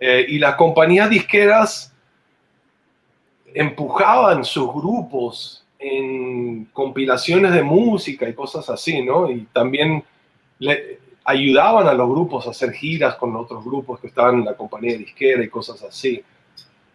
[0.00, 1.93] eh, y las compañías disqueras
[3.54, 9.30] empujaban sus grupos en compilaciones de música y cosas así, ¿no?
[9.30, 10.02] Y también
[10.58, 14.56] le, ayudaban a los grupos a hacer giras con otros grupos que estaban en la
[14.56, 16.22] compañía disquera y cosas así.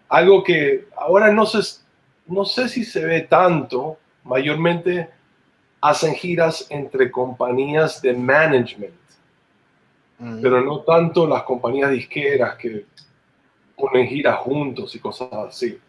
[0.10, 1.82] Algo que ahora no sé,
[2.28, 5.10] no sé si se ve tanto, mayormente
[5.82, 8.94] hacen giras entre compañías de management,
[10.20, 10.42] mm.
[10.42, 12.86] pero no tanto las compañías disqueras que
[13.76, 15.80] ponen giras juntos y cosas así.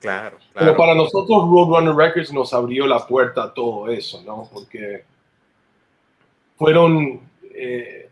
[0.00, 0.66] Claro, claro.
[0.66, 4.48] Pero para nosotros Roadrunner Records nos abrió la puerta a todo eso, ¿no?
[4.52, 5.04] Porque
[6.56, 7.20] fueron
[7.54, 8.08] eh,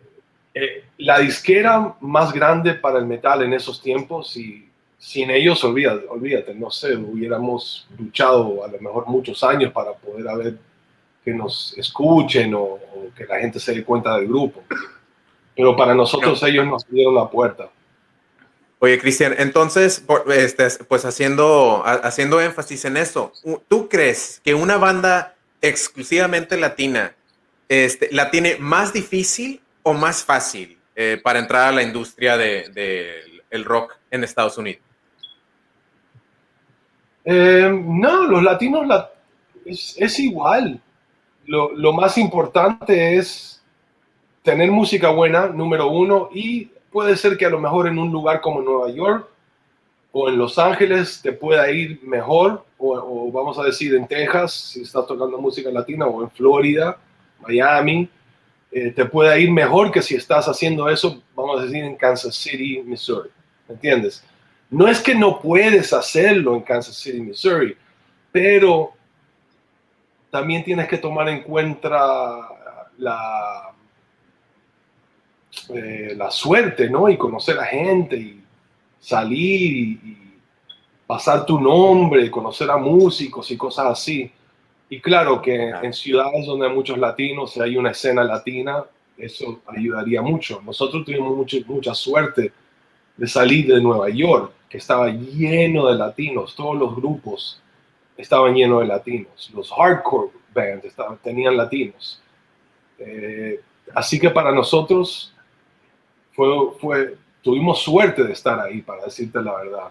[0.54, 4.68] eh, la disquera más grande para el metal en esos tiempos y
[4.98, 10.26] sin ellos, olvídate, olvídate, no sé, hubiéramos luchado a lo mejor muchos años para poder
[10.28, 10.58] haber
[11.24, 12.78] que nos escuchen o,
[13.16, 14.62] que la gente se dé cuenta del grupo.
[15.54, 17.68] Pero para nosotros ellos nos dieron la puerta.
[18.78, 23.32] Oye, Cristian, entonces, este, pues haciendo, haciendo énfasis en eso,
[23.68, 27.14] ¿tú crees que una banda exclusivamente latina
[27.68, 32.72] este, ¿la tiene más difícil o más fácil eh, para entrar a la industria del
[32.72, 34.82] de, el rock en Estados Unidos?
[37.24, 38.86] Eh, no, los latinos
[39.64, 40.80] es, igual.
[41.46, 43.60] Lo, lo, más importante es
[44.42, 48.40] tener música buena, número uno, y puede ser que a lo mejor en un lugar
[48.40, 49.28] como Nueva York
[50.12, 54.80] o en Los Ángeles te pueda ir mejor, o, vamos a decir en Texas, si
[54.80, 56.96] estás tocando música latina, o en Florida,
[57.42, 58.08] Miami,
[58.72, 62.34] eh, te puede ir mejor que si estás haciendo eso, vamos a decir, en Kansas
[62.34, 63.28] City, Missouri.
[63.68, 64.24] ¿Me entiendes?
[64.70, 67.76] No es que no puedes hacerlo en Kansas City, Missouri,
[68.32, 68.94] pero
[70.30, 72.48] también tienes que tomar en cuenta
[72.96, 73.74] la,
[75.74, 77.08] eh, la suerte, ¿no?
[77.08, 78.40] Y conocer a gente y
[79.00, 80.38] salir y, y
[81.06, 84.30] pasar tu nombre, conocer a músicos y cosas así.
[84.88, 88.84] Y claro que en ciudades donde hay muchos latinos y hay una escena latina,
[89.16, 90.60] eso ayudaría mucho.
[90.64, 92.52] Nosotros tuvimos mucho, mucha suerte
[93.16, 97.60] de salir de Nueva York, que estaba lleno de latinos, todos los grupos
[98.16, 102.20] estaban llenos de latinos, los hardcore bands estaban, tenían latinos.
[102.98, 103.60] Eh,
[103.94, 105.34] así que para nosotros
[106.36, 109.90] fue, fue, tuvimos suerte de estar ahí, para decirte la verdad.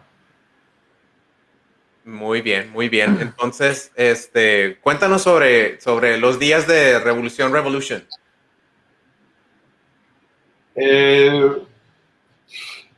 [2.06, 3.18] Muy bien, muy bien.
[3.20, 8.06] Entonces, este, cuéntanos sobre, sobre los días de Revolución Revolution.
[10.76, 11.52] Eh,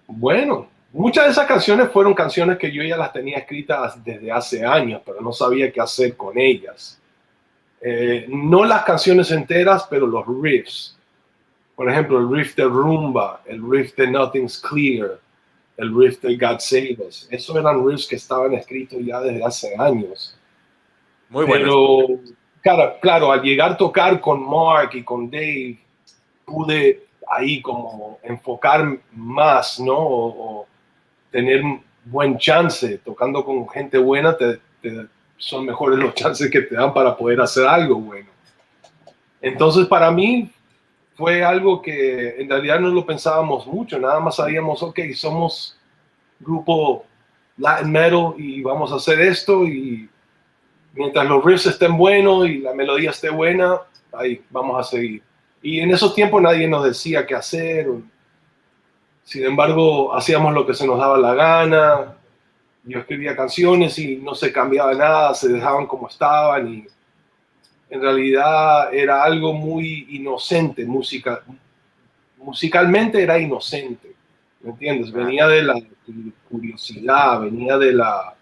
[0.08, 4.66] bueno, muchas de esas canciones fueron canciones que yo ya las tenía escritas desde hace
[4.66, 7.00] años, pero no sabía qué hacer con ellas.
[7.80, 10.97] Eh, no las canciones enteras, pero los riffs.
[11.78, 15.20] Por ejemplo, el riff de Rumba, el riff de Nothing's Clear,
[15.78, 17.28] el riff de God Save Us.
[17.30, 20.36] Esos eran riffs que estaban escritos ya desde hace años.
[21.30, 21.66] Muy bueno.
[21.66, 22.20] Pero,
[22.64, 25.78] claro, claro, al llegar a tocar con Mark y con Dave,
[26.46, 29.98] pude ahí como enfocar más, ¿no?
[30.00, 30.68] O,
[31.30, 31.62] tener
[32.06, 34.60] buen chance, tocando con gente buena, te,
[35.38, 38.30] son mejores los chances que te dan para poder hacer algo bueno.
[39.40, 40.50] Entonces, para mí
[41.18, 45.76] fue algo que en realidad no lo pensábamos mucho, nada más sabíamos, ok, somos
[46.40, 47.06] grupo
[47.58, 50.08] Latin Metal y vamos a hacer esto y
[50.94, 53.82] mientras los riffs estén buenos y la melodía esté buena,
[54.14, 55.24] ahí vamos a seguir.
[55.64, 57.88] Y en esos tiempos nadie nos decía qué hacer.
[59.24, 62.16] Sin embargo, hacíamos lo que se nos daba la gana.
[62.84, 66.88] Yo escribía canciones y no se cambiaba nada, se dejaban como estaban
[67.90, 71.42] en realidad era algo muy inocente, música,
[72.38, 74.14] musicalmente era inocente,
[74.62, 75.12] ¿me entiendes?
[75.12, 75.76] Venía de la
[76.50, 78.36] curiosidad, venía de la,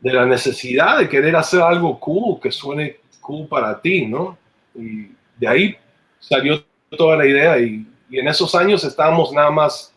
[0.00, 4.38] de la necesidad de querer hacer algo cool, que suene cool para ti, ¿no?
[4.74, 5.76] Y de ahí
[6.18, 9.92] salió toda la idea y, en esos años estábamos nada más,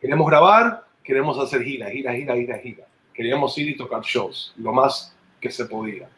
[0.00, 2.84] queremos grabar, queremos hacer gira, gira, gira, gira, gira.
[3.12, 6.08] Queríamos ir y tocar shows, lo más que se podía.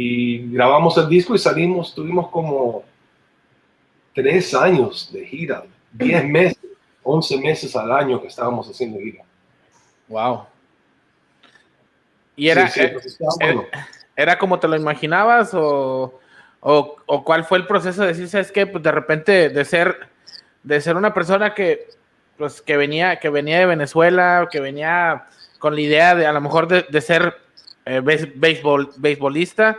[0.00, 2.84] Y grabamos el disco y salimos, tuvimos como
[4.14, 6.62] tres años de gira, diez meses,
[7.02, 9.24] once meses al año que estábamos haciendo gira.
[10.06, 10.44] Wow.
[12.36, 12.96] ¿Y era, eh,
[13.40, 13.60] eh,
[14.14, 16.20] era como te lo imaginabas o,
[16.60, 20.08] o, cuál fue el proceso de decir, sabes que pues de repente de ser,
[20.62, 21.88] de ser una persona que,
[22.36, 25.24] pues, que, venía, que venía de Venezuela, que venía
[25.58, 27.34] con la idea de a lo mejor de, ser
[27.88, 29.78] eh, beisbolista,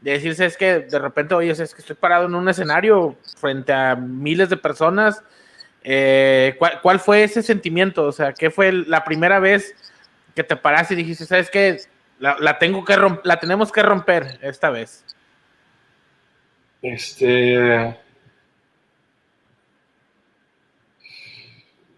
[0.00, 3.72] de decirse es que de repente, oye, es que estoy parado en un escenario frente
[3.72, 5.22] a miles de personas.
[5.82, 8.04] Eh, ¿cuál, fue ese sentimiento?
[8.04, 9.74] O sea, ¿qué fue la primera vez
[10.34, 11.88] que te paraste y dijiste, sabes?
[12.18, 15.04] La, la tengo que la tenemos que romper esta vez.
[16.82, 17.96] Este.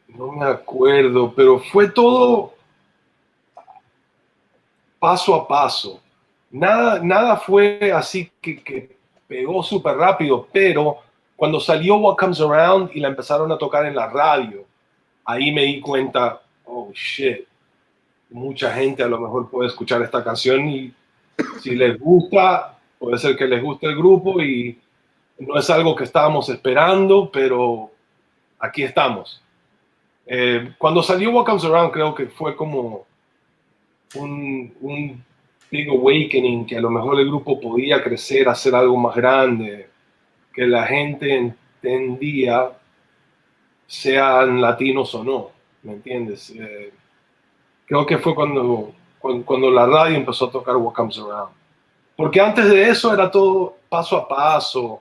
[0.08, 2.54] No me acuerdo, pero fue todo
[5.00, 6.00] paso a paso.
[6.50, 8.96] Nada, nada fue así que, que
[9.26, 10.98] pegó súper rápido, pero
[11.34, 14.64] cuando salió What Comes Around y la empezaron a tocar en la radio,
[15.24, 17.46] ahí me di cuenta, oh shit,
[18.30, 20.92] mucha gente a lo mejor puede escuchar esta canción y
[21.60, 24.78] si les gusta, puede ser que les guste el grupo y
[25.38, 27.90] no es algo que estábamos esperando, pero
[28.58, 29.42] aquí estamos.
[30.26, 33.06] Eh, cuando salió What Comes Around creo que fue como
[34.14, 35.24] un, un
[35.70, 39.88] big awakening, que a lo mejor el grupo podía crecer, hacer algo más grande,
[40.52, 42.72] que la gente entendía,
[43.86, 45.50] sean latinos o no,
[45.82, 46.50] ¿me entiendes?
[46.50, 46.92] Eh,
[47.86, 51.52] creo que fue cuando, cuando, cuando la radio empezó a tocar What Comes Around.
[52.16, 55.00] Porque antes de eso era todo paso a paso.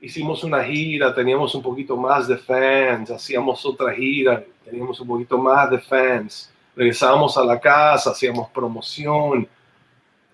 [0.00, 5.38] Hicimos una gira, teníamos un poquito más de fans, hacíamos otra gira, teníamos un poquito
[5.38, 6.52] más de fans.
[6.76, 9.48] Regresábamos a la casa, hacíamos promoción.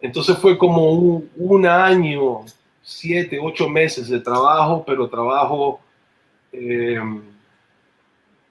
[0.01, 2.41] Entonces fue como un, año,
[2.83, 5.81] siete, ocho meses de trabajo, pero trabajo
[6.53, 7.23] em,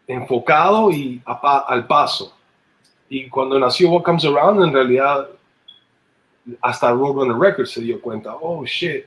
[0.08, 2.36] enfocado y al paso.
[3.10, 5.28] Y cuando nació What Comes Around, en realidad
[6.62, 9.06] hasta Roadrunner Records se dio cuenta, oh shit,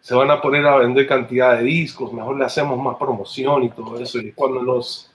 [0.00, 3.70] se van a poner a vender cantidad de discos, mejor le hacemos más promoción y
[3.70, 4.18] todo eso.
[4.18, 5.10] Y cuando nos,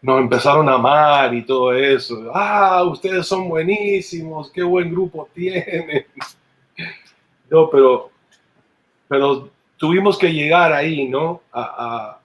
[0.00, 6.06] nos empezaron a amar y todo eso, ah, ustedes son buenísimos, qué buen grupo tienen.
[7.50, 8.10] No, pero,
[9.08, 11.40] pero tuvimos que llegar ahí, ¿no?
[11.50, 12.18] A,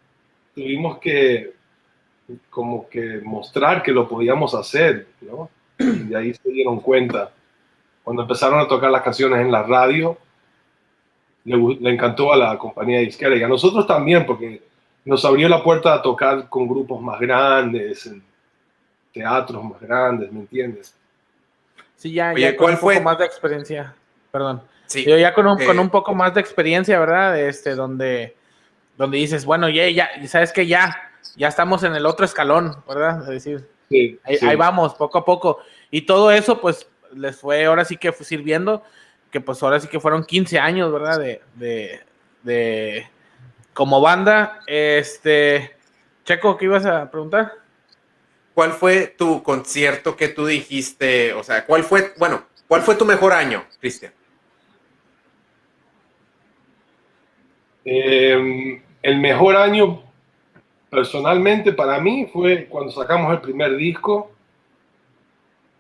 [0.54, 1.54] tuvimos que
[2.50, 5.50] como que mostrar que lo podíamos hacer, ¿no?
[5.80, 7.32] Y ahí se dieron cuenta
[8.04, 10.18] cuando empezaron a tocar las canciones en la radio,
[11.46, 14.62] le, encantó a la compañía disquera y a nosotros también, porque
[15.06, 18.24] nos abrió la puerta a tocar con grupos más grandes, en
[19.14, 20.96] teatros más grandes, ¿me entiendes?
[21.96, 23.96] Sí, ya, ya con un poco más de experiencia,
[24.32, 24.62] perdón.
[24.88, 27.40] Sí, Yo ya con un, con un, poco más de experiencia, ¿verdad?
[27.40, 28.36] Este, donde,
[28.98, 33.22] donde dices, bueno, ya, ya, sabes que ya, ya estamos en el otro escalón, ¿verdad?
[33.22, 33.68] Es decir,
[34.24, 35.60] ahí, vamos, poco a poco.
[35.90, 38.84] Y todo eso, pues, les fue ahora sí que fue sirviendo,
[39.32, 41.20] que pues ahora sí que fueron 15 años, ¿verdad?
[41.20, 41.42] De,
[42.44, 43.08] de,
[43.74, 44.62] como banda.
[44.68, 45.76] Este,
[46.24, 47.54] Checo, ¿qué ibas a preguntar?
[48.54, 51.34] ¿Cuál fue tu concierto que tú dijiste?
[51.34, 54.14] O sea, ¿cuál fue, bueno, cuál fue tu mejor año, Cristian?
[57.86, 60.04] Em, el mejor año
[60.90, 64.32] personalmente para mí fue cuando sacamos el primer disco.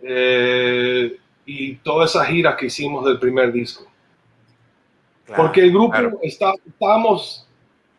[0.02, 3.86] Eh, y todas esas giras que hicimos del primer disco.
[5.36, 7.48] Porque el grupo está, estábamos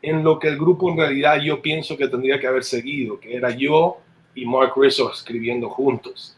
[0.05, 3.34] en lo que el grupo en realidad yo pienso que tendría que haber seguido, que
[3.34, 3.98] era yo
[4.34, 6.36] y Mark Rizzo escribiendo juntos.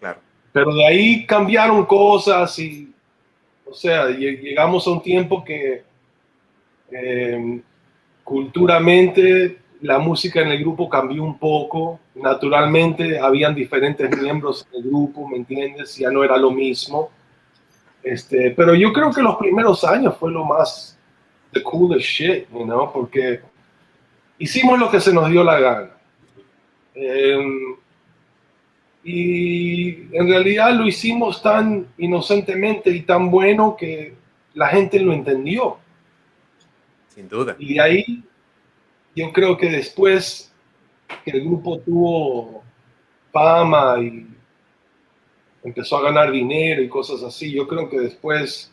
[0.00, 0.18] Claro.
[0.52, 2.92] Pero de ahí cambiaron cosas y,
[3.64, 5.84] o sea, llegamos a un tiempo que
[6.90, 7.60] eh,
[8.24, 12.00] culturalmente la música en el grupo cambió un poco.
[12.16, 15.96] Naturalmente, habían diferentes miembros del grupo, ¿me entiendes?
[15.96, 17.10] Ya no era lo mismo.
[18.02, 20.98] Este, pero yo creo que los primeros años fue lo más
[21.52, 23.40] the coolest shit, you know, porque
[24.38, 25.90] hicimos lo que se nos dio la gana.
[26.94, 27.76] Em,
[29.04, 34.14] y en realidad lo hicimos tan inocentemente y tan bueno que
[34.54, 35.78] la gente lo entendió.
[37.08, 37.56] Sin duda.
[37.58, 38.22] Y ahí
[39.14, 40.52] yo creo que después
[41.24, 42.62] que el grupo tuvo
[43.32, 44.26] fama y
[45.62, 48.72] empezó a ganar dinero y cosas así, yo creo que después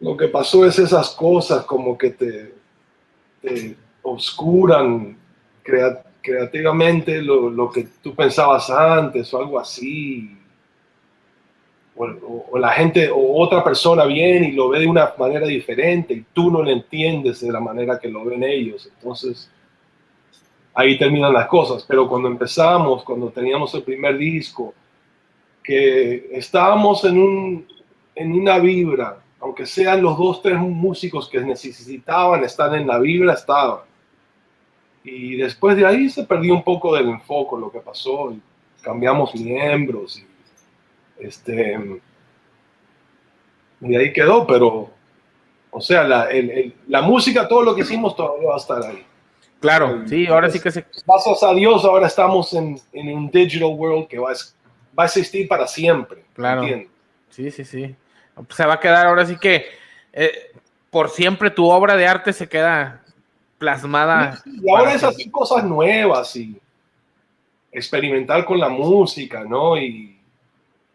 [0.00, 2.54] lo que pasó es esas cosas como que te,
[3.42, 5.16] te oscuran
[6.22, 10.36] creativamente lo, lo, que tú pensabas antes o algo así.
[11.96, 16.24] O, la gente o otra persona viene y lo ve de una manera diferente y
[16.32, 18.90] tú no lo entiendes de la manera que lo ven ellos.
[18.96, 19.50] Entonces,
[20.72, 21.84] ahí terminan las cosas.
[21.86, 24.72] Pero cuando empezamos, cuando teníamos el primer disco,
[25.62, 27.66] que estábamos en, un,
[28.14, 33.34] en una vibra, aunque sean los dos, tres músicos que necesitaban estar en la vibra,
[33.34, 33.80] estaban.
[35.02, 38.32] Y después de ahí se perdió un poco del enfoque lo que pasó.
[38.32, 38.40] Y
[38.82, 40.26] cambiamos miembros y
[41.20, 41.78] este,
[43.82, 44.90] y ahí quedó, pero,
[45.70, 46.28] o sea, la,
[46.88, 49.04] la música, todo lo que hicimos todavía va a estar ahí.
[49.60, 50.84] Claro, sí, ahora sí que se...
[51.06, 54.34] Gracias a Dios, ahora estamos en, en un digital world que va a,
[54.98, 56.24] va a existir para siempre.
[56.32, 56.62] Claro.
[57.28, 57.94] Sí, sí, sí.
[58.48, 59.66] Se va a quedar ahora sí que
[60.12, 60.52] eh,
[60.90, 63.02] por siempre tu obra de arte se queda
[63.58, 64.42] plasmada.
[64.46, 66.58] Y ahora es así cosas nuevas y
[67.70, 69.76] experimentar con la música, ¿no?
[69.76, 70.16] Y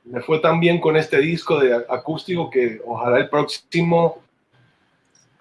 [0.04, 4.20] me fue tan bien con este disco de acústico que ojalá el próximo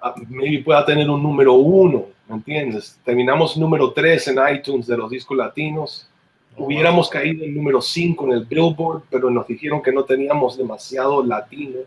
[0.00, 2.98] ah, maybe pueda tener un número uno, ¿me entiendes?
[3.04, 6.08] Terminamos número tres en iTunes de los discos latinos.
[6.56, 11.24] Hubiéramos caído en número cinco en el Billboard, pero nos dijeron que no teníamos demasiado
[11.24, 11.80] latino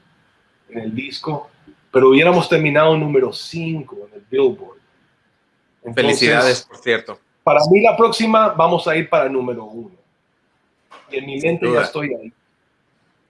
[0.69, 1.49] en el disco,
[1.91, 4.77] pero hubiéramos terminado número cinco en el Billboard.
[5.93, 7.19] Felicidades, por cierto.
[7.43, 9.95] Para mí la próxima vamos a ir para número uno.
[11.09, 12.33] Y en mi mente ya estoy ahí.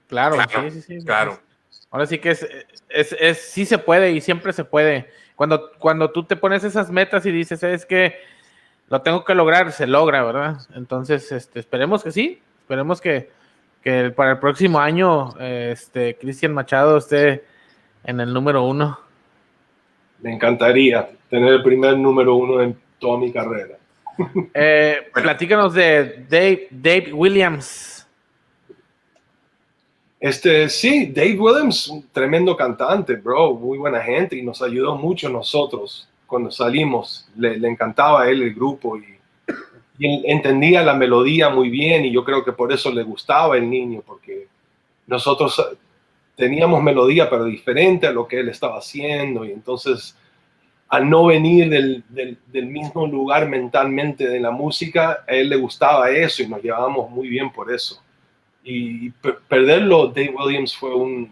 [0.08, 0.38] Claro,
[0.72, 1.40] sí, sí, Claro.
[1.92, 2.48] Ahora sí que es,
[2.90, 5.10] es, es, sí se puede y siempre se puede.
[5.36, 8.16] Cuando, cuando tú te pones esas metas y dices, es que
[8.90, 10.58] lo tengo que lograr, se logra, ¿verdad?
[10.76, 13.30] Entonces, este, esperemos que sí, esperemos que,
[13.84, 17.44] que para el próximo año, este, Cristian Machado esté
[18.04, 19.00] en el número uno.
[20.22, 23.78] Me encantaría tener el primer número uno en toda mi carrera.
[24.56, 28.08] Eh, platícanos de Dave, Dave Williams.
[30.20, 35.30] Este, sí, Dave Williams, un tremendo cantante, bro, muy buena gente y nos ayudó mucho
[35.30, 37.28] nosotros cuando salimos.
[37.36, 39.06] Le, encantaba a él el grupo y,
[40.00, 44.04] entendía la melodía muy bien y yo creo que por eso le gustaba el niño,
[44.06, 44.48] porque
[45.08, 45.60] nosotros
[46.36, 50.16] teníamos melodía pero diferente a lo que él estaba haciendo y entonces
[50.90, 52.04] al no venir del,
[52.46, 57.10] del mismo lugar mentalmente de la música, a él le gustaba eso y nos llevábamos
[57.10, 58.00] muy bien por eso
[58.68, 59.12] y
[59.48, 61.32] perderlo, Dave Williams fue un,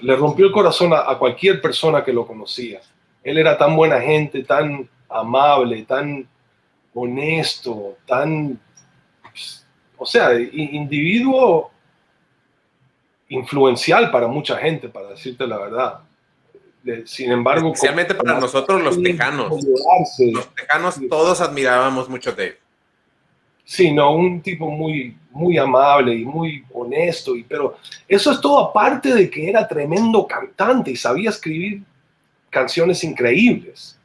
[0.00, 2.80] le rompió el corazón a, cualquier persona que lo conocía.
[3.22, 6.28] Él era tan buena gente, tan amable, tan
[6.94, 8.58] honesto, tan,
[9.96, 11.70] o sea, individuo
[13.28, 16.00] influencial para mucha gente, para decirte la verdad.
[17.04, 19.50] Sin embargo, especialmente para nosotros los tejanos.
[20.32, 22.36] Los tejanos todos admirábamos mucho a
[23.66, 27.34] Dave sino un tipo muy, muy amable y muy honesto.
[27.34, 31.82] Y, pero eso es todo aparte de que era tremendo cantante y sabía escribir
[32.48, 33.98] canciones increíbles.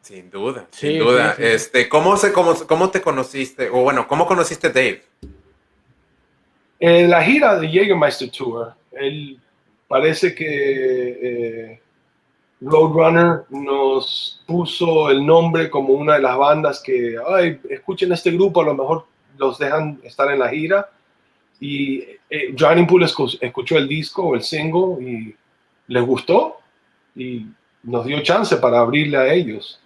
[0.00, 1.36] Sin duda, sin duda.
[1.38, 3.68] Este, ¿cómo, se, cómo, ¿Cómo te conociste?
[3.68, 5.02] O bueno, ¿cómo conociste a Dave?
[6.80, 9.38] En la gira de Jägermeister Tour, él
[9.86, 10.46] parece que
[11.22, 11.81] eh,
[12.64, 18.60] Roadrunner nos puso el nombre como una de las bandas que, ay, escuchen este grupo,
[18.60, 19.06] a lo mejor
[19.36, 20.88] los dejan estar en la gira.
[21.58, 21.98] Y
[22.30, 25.34] eh, Johnny Poole escuchó el disco, el single, y
[25.88, 26.58] les gustó
[27.16, 27.46] y
[27.82, 29.80] nos dio chance para abrirle a ellos.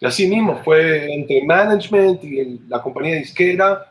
[0.00, 3.90] Y así mismo fue entre management y la compañía disquera.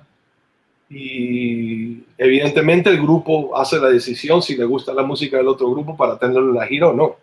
[0.89, 5.97] y evidentemente el grupo hace la decisión si le gusta la música del otro grupo
[5.97, 7.15] para tenerlo en la gira o no.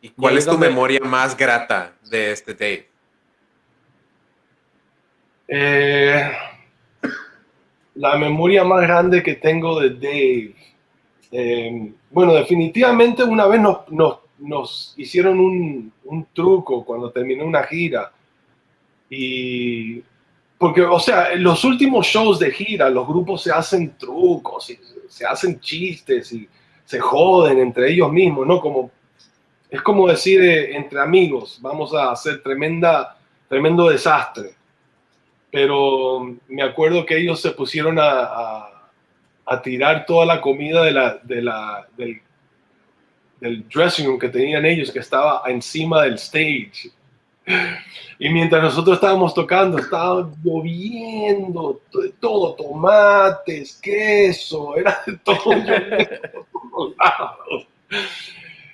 [0.00, 2.88] ¿Y cuál es tu memoria más grata de este Dave?
[5.48, 6.30] Eh,
[7.94, 10.54] la memoria más grande que tengo de Dave.
[11.32, 18.12] Eh, bueno, definitivamente una vez nos, hicieron un, un, truco cuando terminó una gira.
[19.10, 20.02] Y.
[20.58, 24.78] Porque, o sea, en los últimos shows de gira, los grupos se hacen trucos y
[25.08, 26.48] se hacen chistes y
[26.86, 28.60] se joden entre ellos mismos, ¿no?
[28.60, 28.90] Como.
[29.68, 33.18] Es como decir eh, entre amigos, vamos a hacer tremenda,
[33.48, 34.56] tremendo desastre
[35.56, 38.68] pero me acuerdo que ellos se pusieron a,
[39.46, 42.20] a, tirar toda la comida de la, de la, del,
[43.40, 46.90] del, dressing room que tenían ellos, que estaba encima del stage.
[48.18, 51.80] Y mientras nosotros estábamos tocando, estaba lloviendo,
[52.18, 55.52] todo, tomates, queso, era de todo.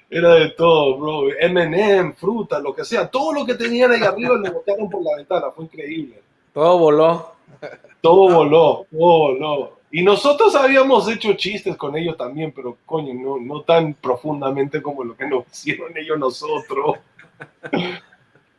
[0.08, 1.28] era de todo, bro.
[1.40, 3.08] M&M, fruta, lo que sea.
[3.08, 5.50] Todo lo que tenían ahí arriba lo botaron por la ventana.
[5.50, 6.22] Fue increíble.
[6.52, 7.32] Todo voló.
[8.00, 9.78] Todo voló, todo voló.
[9.90, 15.04] Y nosotros habíamos hecho chistes con ellos también, pero coño, no, no tan profundamente como
[15.04, 16.96] lo que nos hicieron ellos nosotros.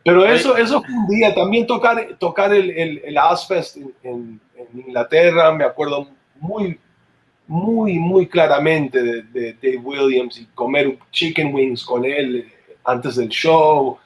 [0.04, 1.34] Pero eso, eso fue un día.
[1.34, 4.40] También tocar, tocar el, el, el Asfest en,
[4.76, 6.08] Inglaterra, me acuerdo
[6.40, 6.80] muy,
[7.48, 12.52] muy, muy claramente de, de Dave Williams y comer chicken wings con él
[12.84, 14.00] antes del show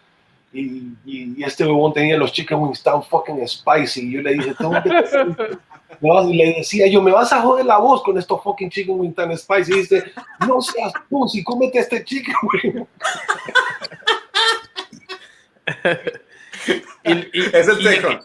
[0.53, 4.07] y, y, este huevón tenía los chicken wings tan fucking spicy.
[4.07, 4.55] Y yo le dije,
[6.01, 9.15] y le decía yo, me vas a joder la voz con estos fucking chicken wings
[9.15, 9.73] tan spicy.
[9.73, 10.03] Y dice,
[10.47, 12.85] no seas pussy, cómete este chicken wing.
[17.03, 17.11] y,
[17.55, 18.19] es el en,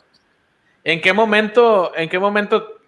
[0.84, 2.80] ¿En qué momento, en qué momento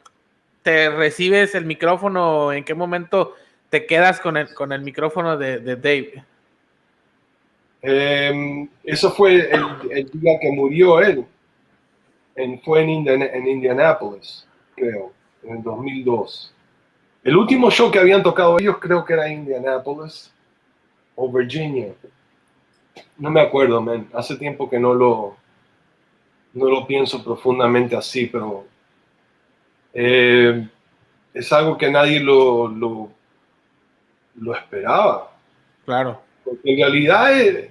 [0.63, 2.53] te recibes el micrófono?
[2.53, 3.35] ¿En qué momento
[3.71, 6.25] te quedas con el, con el micrófono de, de Dave?
[7.83, 11.25] Em, eso fue el, día que murió él.
[12.35, 16.53] En, fue en, en Indianapolis, creo, en el 2002.
[17.23, 20.33] El último show que habían tocado ellos creo que era Indianapolis
[21.15, 21.93] o Virginia.
[23.19, 24.09] No me acuerdo, man.
[24.13, 25.37] Hace tiempo que no lo,
[26.55, 28.67] no lo pienso profundamente así, pero
[29.93, 30.69] eh,
[31.33, 33.11] es algo que nadie lo, lo,
[34.37, 35.33] lo esperaba.
[35.85, 36.21] Claro.
[36.45, 37.71] Porque en realidad eh,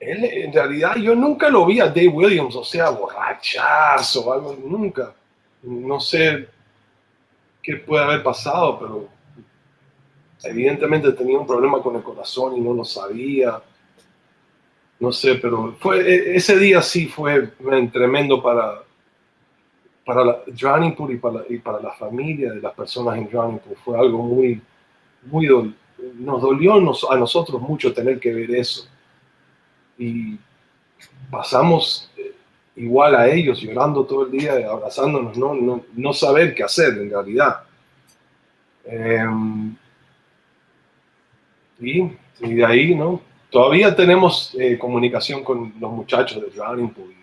[0.00, 4.56] él, en realidad yo nunca lo vi a Dave Williams, o sea, borrachazo o algo,
[4.62, 5.14] nunca.
[5.62, 6.48] No sé
[7.62, 9.08] qué puede haber pasado, pero
[10.44, 13.60] evidentemente tenía un problema con el corazón y no lo sabía.
[15.00, 17.52] No sé, pero fue, e, ese día sí fue
[17.92, 18.82] tremendo para,
[20.04, 23.76] para la, y para, y para la familia de las personas en Pool.
[23.84, 24.60] Fue algo muy,
[25.24, 25.74] muy,
[26.14, 28.88] nos dolió a nosotros mucho tener que ver eso
[29.98, 30.38] y
[31.30, 32.32] pasamos eh,
[32.76, 37.10] igual a ellos, llorando todo el día, abrazándonos, no, no, no saber qué hacer en
[37.10, 37.62] realidad.
[38.84, 39.76] Em,
[41.80, 42.10] y,
[42.40, 43.20] de ahí, ¿no?
[43.50, 47.14] Todavía tenemos eh, comunicación con los muchachos de Drowning Pool.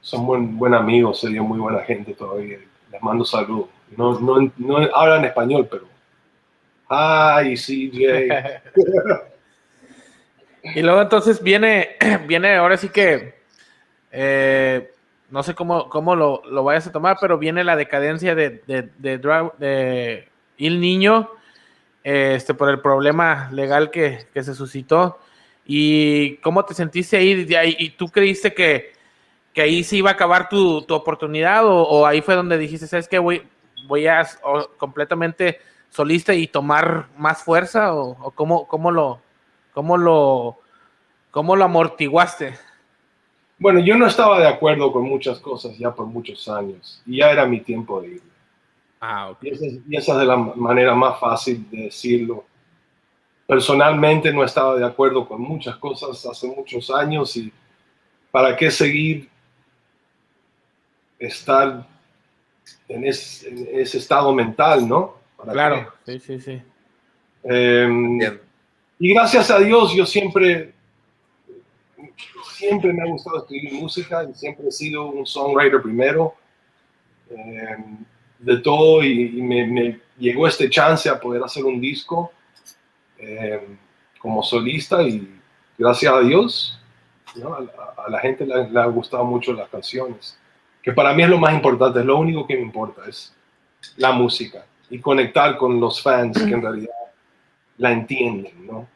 [0.00, 2.58] Son buen, buen amigos, serían muy buena gente todavía.
[2.90, 3.68] Les mando saludos.
[3.96, 5.86] No, no, no hablan español, pero...
[6.88, 8.30] Ay, CJ.
[10.74, 11.96] Y luego entonces viene,
[12.26, 13.34] viene ahora sí que,
[14.10, 14.90] eh,
[15.30, 18.88] no sé cómo, cómo lo, lo, vayas a tomar, pero viene la decadencia de, de,
[18.98, 21.30] de, Il Niño,
[22.04, 25.18] este, por el problema legal que, que, se suscitó.
[25.66, 27.46] ¿Y cómo te sentiste ahí?
[27.78, 28.92] ¿Y tú creíste que,
[29.52, 31.62] que ahí se iba a acabar tu, tu oportunidad?
[31.64, 33.18] O, ahí fue donde dijiste, ¿sabes qué?
[33.18, 33.42] Voy,
[34.06, 34.28] a
[34.76, 35.58] completamente
[35.90, 37.94] solista y tomar más fuerza?
[37.94, 39.20] ¿O, o cómo, cómo, lo,
[39.74, 40.60] ¿Cómo lo,
[41.32, 42.54] cómo lo amortiguaste?
[43.58, 47.30] Bueno, yo no estaba de acuerdo con muchas cosas ya por muchos años y ya
[47.32, 48.33] era mi tiempo de irme.
[49.06, 49.50] Ah, y,
[49.94, 52.46] esa, es de la manera más fácil de decirlo.
[53.46, 57.52] Personalmente no estaba de acuerdo con muchas cosas hace muchos años y
[58.30, 59.28] para qué seguir
[61.18, 61.86] estar
[62.88, 65.18] en, ese estado mental, ¿no?
[65.52, 66.62] claro, sí, sí, sí.
[67.42, 68.40] Eh,
[68.98, 70.72] y gracias a Dios yo siempre,
[72.54, 76.34] siempre me ha gustado escribir música y siempre he sido un songwriter primero
[77.28, 77.76] eh,
[78.44, 82.32] de todo y, me, llegó este chance a poder hacer un disco
[83.18, 83.60] eh,
[84.18, 85.28] como solista y
[85.76, 86.80] gracias a Dios
[87.42, 90.38] A, la, gente le, le, ha gustado mucho las canciones,
[90.82, 93.34] que para mí es lo más importante, es lo único que me importa, es
[93.96, 96.94] la música y conectar con los fans que en realidad
[97.78, 98.88] la entienden, ¿no?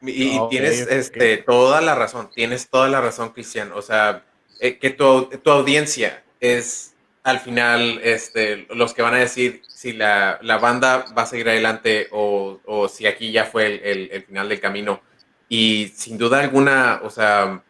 [0.00, 3.72] Y, tienes este, toda la razón, tienes toda la razón, Cristian.
[3.72, 4.22] O sea,
[4.60, 6.94] eh, que tu, tu, audiencia es
[7.28, 11.48] al final este, los que van a decir si la, la banda va a seguir
[11.48, 15.00] adelante o, o si aquí ya fue el, el, final del camino.
[15.48, 17.62] Y sin duda alguna, o sea,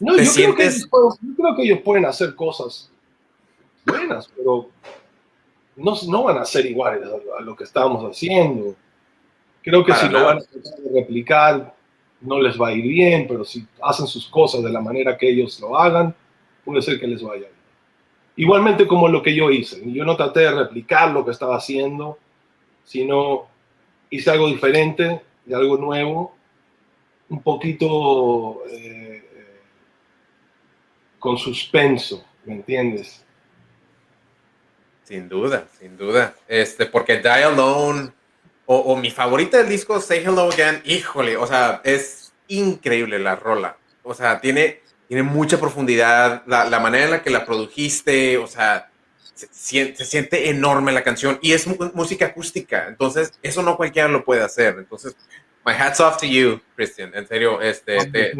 [0.00, 2.90] no, yo, creo que ellos, yo creo que ellos pueden hacer cosas
[3.86, 4.68] buenas, pero
[5.76, 7.08] no, no van a ser iguales
[7.38, 8.74] a, lo que estábamos haciendo.
[9.62, 11.74] Creo que si lo van a replicar,
[12.20, 15.30] no les va a ir bien, pero si hacen sus cosas de la manera que
[15.30, 16.14] ellos lo hagan,
[16.64, 17.53] puede ser que les vaya bien.
[18.36, 19.80] Igualmente como lo que yo hice.
[19.86, 22.18] Yo no traté de replicar lo que estaba haciendo,
[22.84, 23.46] sino
[24.10, 26.34] hice algo diferente, y algo nuevo,
[27.28, 29.22] un poquito eh,
[31.18, 33.24] con suspenso, ¿me entiendes?
[35.02, 36.34] Sin duda, sin duda.
[36.48, 38.10] Este, porque Die Alone
[38.66, 43.76] o, mi favorita del disco, Say Hello Again, híjole, o sea, es increíble la rola.
[44.02, 44.80] O sea, tiene,
[45.14, 48.90] tiene mucha profundidad, la, manera en la que la produjiste, o sea,
[49.32, 54.24] se, se, siente enorme la canción y es música acústica, entonces eso no cualquiera lo
[54.24, 54.74] puede hacer.
[54.76, 55.16] Entonces,
[55.64, 58.32] my hats off to you, Christian, en serio, este, te,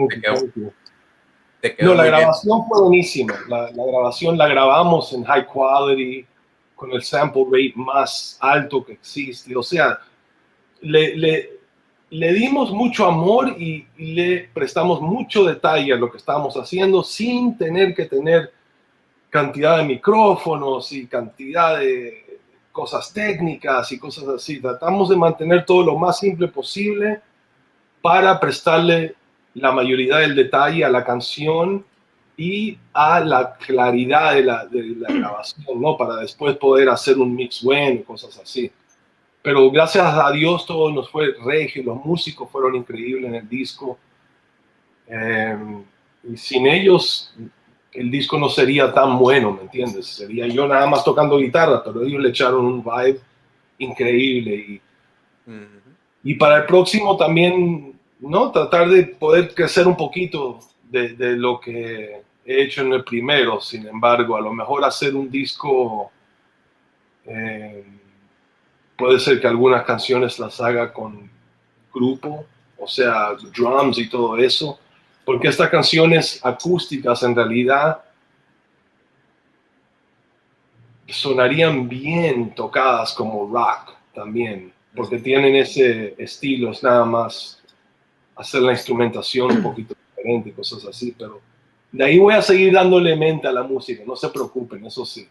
[1.76, 6.26] quedó, no, la grabación fue buenísima, la, la grabación la grabamos en high quality
[6.74, 9.56] con el sample rate más alto que existe.
[9.56, 10.00] O sea,
[10.80, 11.50] le, le,
[12.14, 17.58] le dimos mucho amor y, le prestamos mucho detalle a lo que estábamos haciendo sin
[17.58, 18.52] tener que tener
[19.30, 22.38] cantidad de micrófonos y cantidad de
[22.70, 24.60] cosas técnicas y cosas así.
[24.60, 27.20] Tratamos de mantener todo lo más simple posible
[28.00, 29.16] para prestarle
[29.54, 31.84] la mayoría del detalle a la canción
[32.36, 35.96] y a la claridad de la, de la grabación, ¿no?
[35.96, 38.70] Para después poder hacer un mix bueno cosas así.
[39.44, 43.98] Pero gracias a Dios todo nos fue regio, los músicos fueron increíbles en el disco.
[45.06, 45.84] Em,
[46.26, 47.36] y sin ellos
[47.92, 50.06] el disco no sería tan bueno, ¿me entiendes?
[50.06, 53.20] Sería yo nada más tocando guitarra, pero ellos le echaron un vibe
[53.76, 54.54] increíble.
[54.54, 54.80] Y,
[56.22, 58.50] y para el próximo también, ¿no?
[58.50, 60.58] Tratar de poder crecer un poquito
[60.90, 65.14] de, de, lo que he hecho en el primero, sin embargo, a lo mejor hacer
[65.14, 66.10] un disco,
[67.26, 67.84] eh,
[68.96, 71.30] puede ser que algunas canciones las haga con
[71.92, 72.46] grupo,
[72.78, 74.78] o sea, drums y todo eso,
[75.24, 78.02] porque estas canciones acústicas en realidad
[81.08, 87.62] sonarían bien tocadas como rock también, porque tienen ese estilo, es nada más
[88.36, 91.40] hacer la instrumentación un poquito diferente cosas así, pero
[91.92, 95.28] de ahí voy a seguir dándole mente a la música, no se preocupen, eso sí.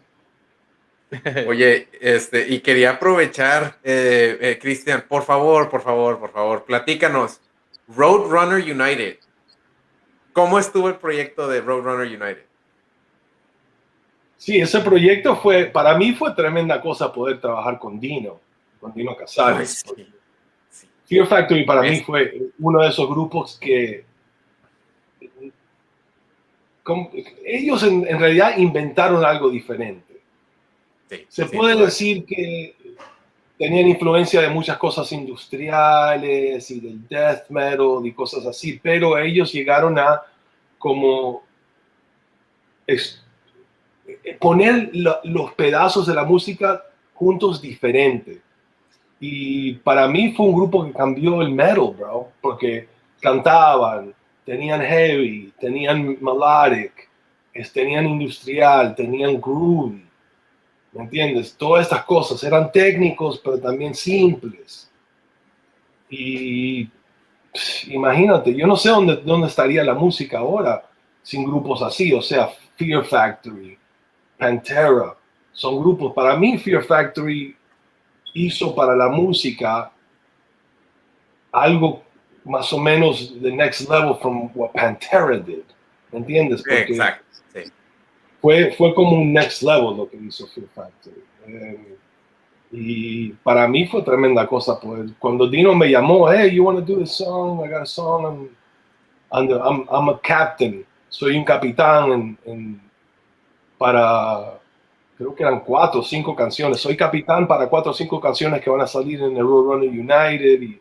[1.46, 7.40] Oye, este, y quería aprovechar, eh, eh, Cristian, por favor, por favor, por favor, platícanos.
[7.88, 9.18] Roadrunner United.
[10.32, 12.44] ¿Cómo estuvo el proyecto de Roadrunner United?
[14.36, 18.40] Sí, ese proyecto fue, para mí fue tremenda cosa poder trabajar con Dino,
[18.80, 19.84] con Dino Casares.
[21.06, 24.04] Fear Factory para mí fue uno de esos grupos que
[27.44, 30.13] ellos en, realidad inventaron algo diferente.
[31.28, 32.74] Se puede decir que
[33.58, 39.52] tenían influencia de muchas cosas industriales y del death metal y cosas así, pero ellos
[39.52, 40.22] llegaron a
[40.78, 41.42] como
[44.38, 46.82] poner los pedazos de la música
[47.14, 48.42] juntos diferente.
[49.20, 52.88] Y para mí fue un grupo que cambió el metal, bro, porque
[53.20, 54.12] cantaban,
[54.44, 57.08] tenían heavy, tenían melodic,
[57.72, 60.04] tenían industrial, tenían groovy.
[60.94, 61.56] ¿Me entiendes?
[61.56, 64.90] Todas estas cosas eran técnicos, pero también simples.
[66.08, 66.88] Y
[67.88, 70.88] imagínate, yo no sé dónde, dónde estaría la música ahora
[71.22, 73.78] sin grupos así, o sea, Fear Factory,
[74.38, 75.16] Pantera,
[75.52, 77.56] son grupos, para mí Fear Factory
[78.34, 79.90] hizo para la música
[81.50, 82.02] algo
[82.44, 85.64] más o menos the next level from what Pantera did.
[86.12, 86.62] ¿Me entiendes?
[86.68, 87.23] Exacto.
[88.44, 91.24] Fue, fue como un next level lo que hizo Fear Factory.
[91.46, 91.96] Eh,
[92.72, 94.78] y para mí fue tremenda cosa.
[94.78, 97.64] Pues, cuando Dino me llamó, hey, you want to do this song?
[97.64, 98.50] I got a song.
[99.32, 100.84] I'm, I'm, I'm, a captain.
[101.08, 102.82] Soy un capitán en, en,
[103.78, 104.60] para,
[105.16, 106.82] creo que eran cuatro o cinco canciones.
[106.82, 110.60] Soy capitán para cuatro o cinco canciones que van a salir en el Roadrunner United.
[110.60, 110.80] Y,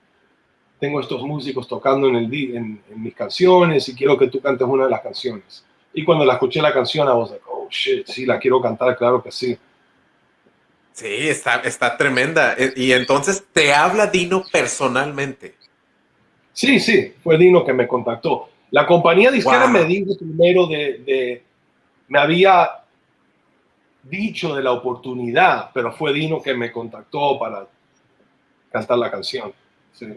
[0.80, 4.68] tengo estos músicos tocando en, el, en, en mis canciones y quiero que tú cantes
[4.68, 5.64] una de las canciones.
[5.94, 7.44] Y cuando la escuché la canción, I was like,
[7.74, 9.58] shit, sí, la quiero cantar, claro que sí.
[10.94, 12.54] Sí, está, está tremenda.
[12.54, 15.56] E, y entonces, ¿te habla Dino personalmente?
[16.54, 18.50] Sí, sí, fue Dino que me contactó.
[18.72, 21.44] La compañía disquera me dijo primero de, de,
[22.08, 22.70] me había
[24.04, 27.68] dicho de la oportunidad, pero fue Dino que me contactó para
[28.72, 29.54] cantar la canción.
[29.94, 30.08] Sí.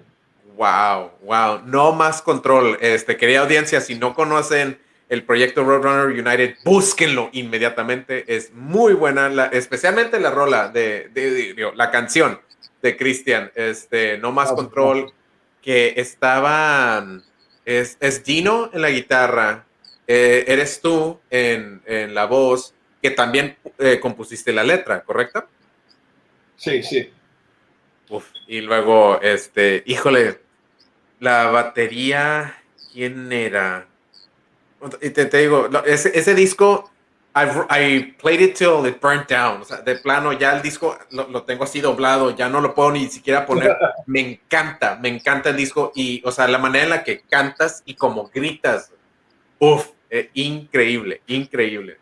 [0.57, 1.61] Wow, wow.
[1.65, 2.79] No más control.
[2.81, 4.79] Este, querida audiencia, si no conocen
[5.09, 8.25] el proyecto Roadrunner United, búsquenlo inmediatamente.
[8.35, 12.41] Es muy buena, la, especialmente la rola de, de, la canción
[12.83, 15.13] de Cristian, este, No Más Control,
[15.63, 17.05] que estaba,
[17.65, 19.65] es, es Dino en la guitarra,
[20.07, 25.47] eh, eres tú en, en, la voz, que también eh, compusiste la letra, ¿correcto?
[26.57, 27.11] Sí, sí.
[28.09, 30.41] Uf, y luego, este, híjole,
[31.19, 32.57] la batería,
[32.93, 33.89] ¿quién era?
[35.01, 36.91] Y te, te digo, ese, ese disco,
[37.35, 39.61] I, played it till it burnt down.
[39.61, 42.75] O sea, de plano, ya el disco lo, lo, tengo así doblado, ya no lo
[42.75, 43.77] puedo ni siquiera poner.
[44.07, 47.83] Me encanta, me encanta el disco y, o sea, la manera en la que cantas
[47.85, 48.93] y como gritas,
[49.59, 51.99] uff, eh, increíble, increíble.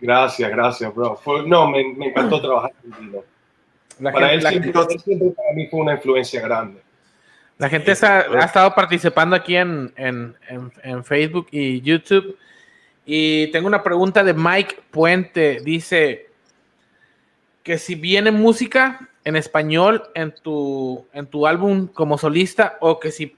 [0.00, 1.16] Gracias, gracias, bro.
[1.16, 3.24] Fue, no, me, me, encantó trabajar contigo.
[4.02, 6.80] Para gente, él, siempre, siempre para mí fue una influencia grande.
[7.62, 12.36] La gente está, ha estado participando aquí en, en, en, en, Facebook y YouTube.
[13.06, 15.60] Y tengo una pregunta de Mike Puente.
[15.60, 16.28] Dice
[17.62, 23.12] que si viene música en español en tu, en tu álbum como solista o que
[23.12, 23.36] si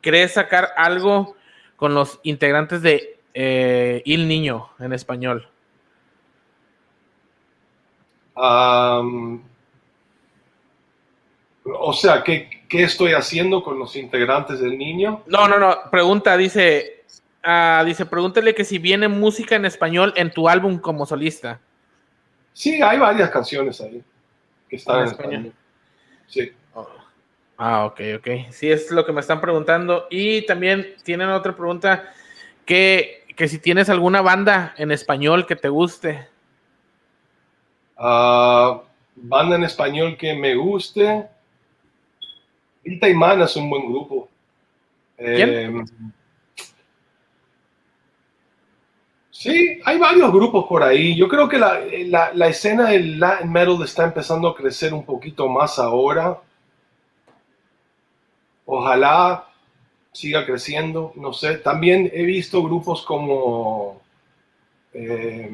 [0.00, 1.36] crees sacar algo
[1.76, 5.48] con los integrantes de eh, Il Niño en español.
[8.34, 9.44] Um,
[11.64, 15.22] o sea, ¿qué, ¿qué, estoy haciendo con los integrantes del niño?
[15.26, 15.90] No, no, no.
[15.90, 17.04] Pregunta, dice,
[17.44, 21.60] uh, dice, pregúntale que si viene música en español en tu álbum como solista.
[22.52, 24.02] Sí, hay varias canciones ahí
[24.68, 25.32] que están en, español.
[25.34, 25.54] español.
[26.26, 26.52] Sí.
[26.74, 26.86] Oh.
[27.56, 28.28] Ah, ok, ok.
[28.50, 30.06] Sí, es lo que me están preguntando.
[30.10, 32.12] Y también tienen otra pregunta,
[32.64, 36.28] que, que si tienes alguna banda en español que te guste.
[37.96, 38.80] Uh,
[39.16, 41.28] banda en español que me guste.
[42.84, 44.28] Vita y Mana es un buen grupo.
[45.16, 45.50] ¿Quién?
[45.50, 45.84] Eh,
[49.30, 51.16] sí, hay varios grupos por ahí.
[51.16, 55.04] Yo creo que la, la, la, escena del Latin Metal está empezando a crecer un
[55.04, 56.40] poquito más ahora.
[58.66, 59.46] Ojalá
[60.12, 61.58] siga creciendo, no sé.
[61.58, 64.00] También he visto grupos como
[64.94, 65.50] eh,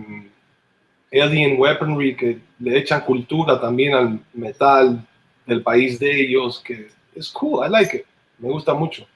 [1.12, 5.04] Alien Weaponry que le echan cultura también al metal
[5.46, 8.06] del país de ellos, que es cool, I like it.
[8.38, 9.06] Me gusta mucho.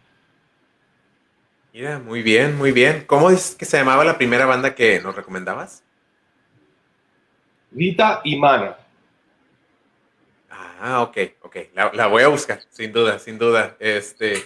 [1.72, 3.04] Mira, muy bien, muy bien.
[3.06, 5.82] ¿Cómo es que se llamaba la primera banda que nos recomendabas?
[7.70, 8.76] Vita y Mana.
[10.50, 11.56] Ah, ok, ok.
[11.74, 13.74] La, la, voy a buscar, sin duda, sin duda.
[13.80, 14.36] Este,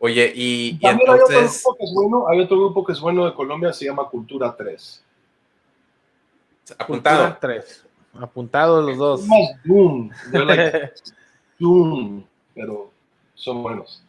[0.00, 1.36] oye, y, y entonces...
[1.36, 3.86] Hay otro, grupo que es bueno, hay otro grupo que es bueno de Colombia, se
[3.86, 5.04] llama Cultura 3.
[6.76, 7.18] Apuntado.
[7.18, 7.86] Cultura 3.
[8.20, 9.26] Apuntados los dos.
[9.64, 10.10] Doom.
[10.32, 10.92] Like
[11.58, 12.24] Doom
[12.54, 12.90] pero
[13.34, 14.02] son buenos.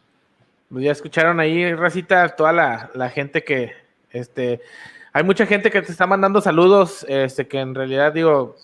[0.70, 3.72] Pues ya escucharon ahí, Racita, toda la, la, gente que,
[4.10, 4.60] este,
[5.12, 8.56] hay mucha gente que te está mandando saludos, este, que en realidad digo,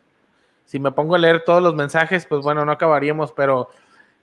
[0.64, 3.68] si me pongo a leer todos los mensajes, pues bueno, no acabaríamos, pero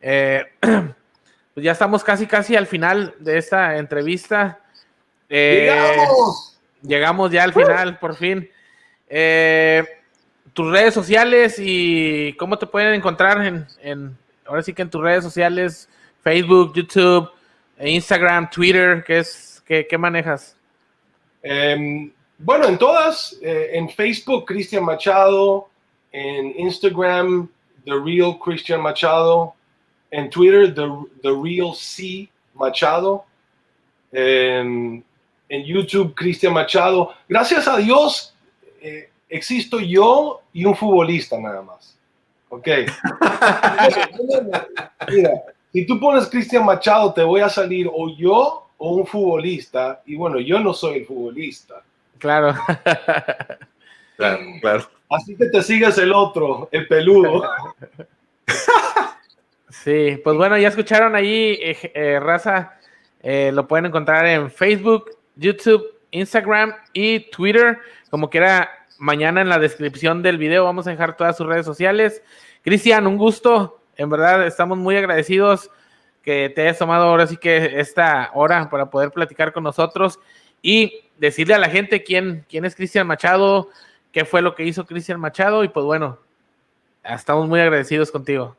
[0.02, 4.60] eh, pues ya estamos casi, casi al final de esta entrevista.
[5.30, 6.60] Eh, ¡Llegamos!
[6.82, 8.50] Llegamos ya al final, por fin.
[9.08, 9.84] Eh,
[10.54, 15.02] tus redes sociales y cómo te pueden encontrar en, en ahora sí que en tus
[15.02, 15.90] redes sociales,
[16.22, 17.30] Facebook, YouTube,
[17.80, 20.56] Instagram, Twitter, ¿qué, es, qué, qué manejas?
[21.44, 25.70] Eh, bueno, en todas, eh, en Facebook, Cristian Machado,
[26.12, 27.50] en Instagram,
[27.86, 29.54] The Real Christian Machado,
[30.12, 30.88] en Twitter, The,
[31.22, 33.26] The Real C Machado,
[34.12, 35.04] en,
[35.50, 37.14] en YouTube, Cristian Machado.
[37.28, 38.34] Gracias a Dios,
[38.82, 41.95] eh, existo yo y un futbolista nada más.
[42.50, 42.68] Ok.
[45.10, 45.32] Mira,
[45.72, 50.02] si tú pones Cristian Machado, te voy a salir o yo o un futbolista.
[50.06, 51.84] Y bueno, yo no soy el futbolista.
[52.18, 52.56] Claro.
[54.18, 54.90] claro, claro.
[55.10, 57.44] Así que te sigues el otro, el peludo.
[59.84, 62.80] Sí, pues bueno, ya escucharon ahí, eh, eh, raza.
[63.22, 67.78] Eh, lo pueden encontrar en Facebook, YouTube, Instagram y Twitter.
[68.10, 72.22] Como quiera, mañana en la descripción del video vamos a dejar todas sus redes sociales.
[72.64, 73.80] Cristian, un gusto.
[73.98, 75.70] En verdad, estamos muy agradecidos
[76.24, 80.20] que te hayas tomado ahora sí que esta hora para poder platicar con nosotros
[80.62, 83.70] y decirle a la gente quién, quién es Cristian Machado,
[84.12, 86.18] qué fue lo que hizo Cristian Machado y pues bueno,
[87.04, 88.56] estamos muy agradecidos contigo.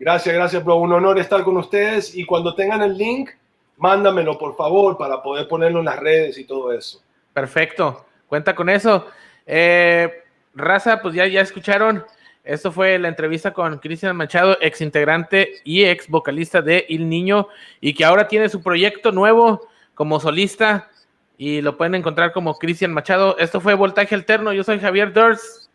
[0.00, 0.76] Gracias, gracias, bro.
[0.76, 3.30] Un honor estar con ustedes y cuando tengan el link,
[3.76, 7.00] mándamelo por favor para poder ponerlo en las redes y todo eso.
[7.32, 9.06] Perfecto, cuenta con eso.
[9.46, 10.22] Eh,
[10.54, 12.04] raza, pues ya, ya escucharon.
[12.44, 17.48] Esto fue la entrevista con Cristian Machado, ex integrante y ex vocalista de Il Niño,
[17.80, 20.90] y que ahora tiene su proyecto nuevo como solista
[21.38, 23.38] y lo pueden encontrar como Cristian Machado.
[23.38, 24.52] Esto fue Voltaje Alterno.
[24.52, 25.68] Yo soy Javier Durs.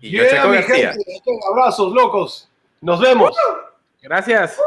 [0.00, 0.22] Y yo
[1.50, 2.48] Abrazos, locos.
[2.80, 3.36] Nos vemos.
[4.00, 4.58] Gracias.